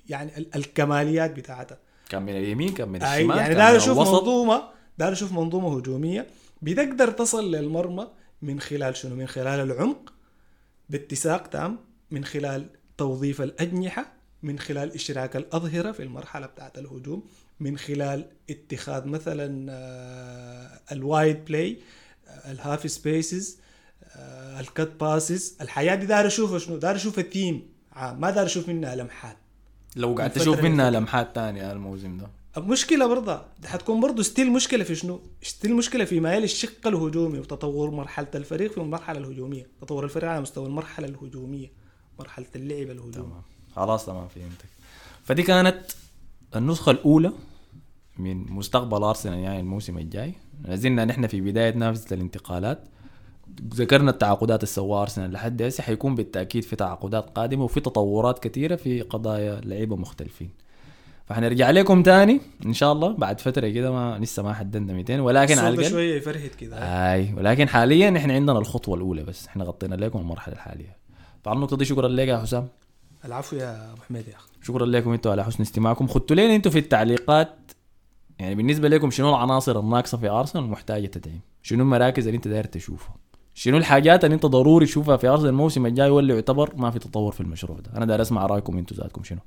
[0.08, 1.78] يعني ال- الكماليات بتاعتها.
[2.08, 4.12] كان من اليمين كان من الشمال يعني كان داير من أشوف الوسط.
[4.14, 4.62] منظومة
[4.98, 6.26] داير أشوف منظومة هجومية
[6.62, 8.08] بتقدر تصل للمرمى
[8.42, 10.12] من خلال شنو؟ من خلال العمق
[10.90, 11.78] باتساق تام
[12.10, 12.66] من خلال
[12.98, 14.12] توظيف الأجنحة
[14.42, 17.24] من خلال إشراك الأظهرة في المرحلة بتاعت الهجوم
[17.60, 19.68] من خلال اتخاذ مثلا
[20.92, 21.78] ال wide play
[22.46, 23.58] ال half spaces
[24.60, 28.68] ال cut passes الحاجات دي داير أشوفها شنو؟ داير أشوفها ثيم عام ما داير أشوف
[28.68, 29.36] منها لمحات.
[29.96, 30.90] لو قاعد تشوف اللي منها.
[30.90, 32.30] لمحات تانية الموسم ده.
[32.58, 33.42] مشكلة برضه.
[33.64, 38.70] حتكون برضه still مشكلة في شنو؟ still مشكلة في ميال الشق الهجومي وتطور مرحلة الفريق
[38.70, 41.72] في المرحلة الهجومية، تطور الفريق على مستوى المرحلة الهجومية،
[42.18, 43.12] مرحلة اللعب الهجومي.
[43.12, 43.42] تمام.
[43.76, 44.66] خلاص تمام فهمتك.
[45.24, 45.80] فدي كانت
[46.56, 47.32] النسخة الأولى
[48.18, 50.34] من مستقبل أرسنال يعني الموسم الجاي.
[50.64, 52.84] لازلنا نحن في بداية نافذة الانتقالات.
[53.74, 55.82] ذكرنا التعاقدات اللي سواها أرسنال لحد هسه.
[55.82, 60.50] حيكون بالتأكيد في تعاقدات قادمة وفي تطورات كثيرة في قضايا لعيبة مختلفين.
[61.26, 65.58] فحنرجع لكم تاني إن شاء الله بعد فترة كده ما لسه ما حددنا 200 ولكن
[65.58, 66.76] على الاقل شوية يفرهد كده.
[66.78, 70.96] أي ولكن حاليا إحنا عندنا الخطوة الأولى بس إحنا غطينا لكم المرحلة الحالية.
[71.44, 72.68] طبعا النقطة دي شكرا لك يا حسام.
[73.24, 74.48] العفو يا أبو حميد يا أخي.
[74.62, 76.06] شكرا لكم أنتم على حسن استماعكم.
[76.06, 77.54] خدتوا لنا أنتم في التعليقات
[78.38, 81.40] يعني بالنسبة لكم شنو العناصر الناقصة في أرسنال؟ المحتاجه تدعيم.
[81.62, 83.16] شنو المراكز اللي أنت داير تشوفها
[83.54, 87.32] شنو الحاجات اللي أنت ضروري تشوفها في أرسنال الموسم الجاي واللي يعتبر ما في تطور
[87.32, 89.38] في المشروع ده؟ أنا داير أسمع رأيكم أنتم ذاتكم شنو.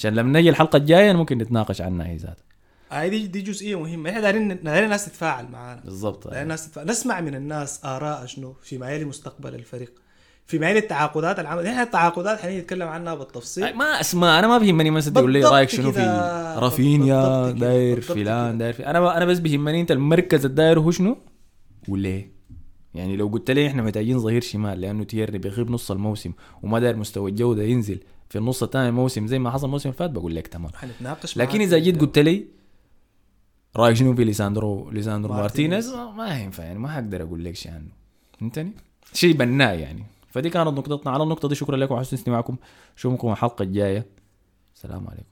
[0.00, 2.44] عشان لما نجي الحلقة الجاية ممكن نتناقش عنها هي ذاتها.
[2.90, 4.10] هاي دي دي جزئية مهمة.
[4.10, 5.80] إحنا دايرين دايرين الناس تتفاعل معانا.
[5.84, 6.24] بالضبط.
[6.24, 6.86] دايرين الناس تتفاعل.
[6.86, 9.92] نسمع من الناس آراء شنو في مجال مستقبل الفريق.
[10.46, 11.66] في مجال التعاقدات العمل.
[11.66, 13.76] إحنا التعاقدات حنيجي نتكلم عنها بالتفصيل.
[13.76, 16.00] ما اسماء أنا ما بيهمني مثلا تقول لي رأيك شنو في.
[16.56, 17.50] رافينيا.
[17.50, 18.58] داير فلان.
[18.58, 21.18] داير في أنا أنا بس بيهمني أنت المركز الداير هو شنو؟
[21.88, 22.39] وليه؟
[22.94, 26.32] يعني لو قلت لي إحنا محتاجين ظهير شمال؟ لأنه تيرني بيغيب نص الموسم
[26.62, 30.10] وما داير مستوى الجودة ينزل في النص الثاني الموسم زي ما حصل الموسم اللي فات
[30.10, 30.72] بقول لك تمام.
[30.74, 32.00] حنتناقش لكن إذا جيت.
[32.00, 32.46] قلت لي
[33.76, 35.94] رأيك شنو في ليساندرو ليساندرو مارتينيز.
[35.94, 37.90] ما ما ينفع يعني ما حقدر أقول لك شيء عنه.
[38.38, 38.72] فهمتني؟
[39.12, 40.04] شيء بناء يعني.
[40.28, 41.12] فدي كانت نقطتنا.
[41.12, 42.56] على النقطة دي شكرا لكم على حسن استماعكم.
[42.96, 44.06] اشوفكم الحلقة الجاية.
[44.74, 45.29] السلام عليكم.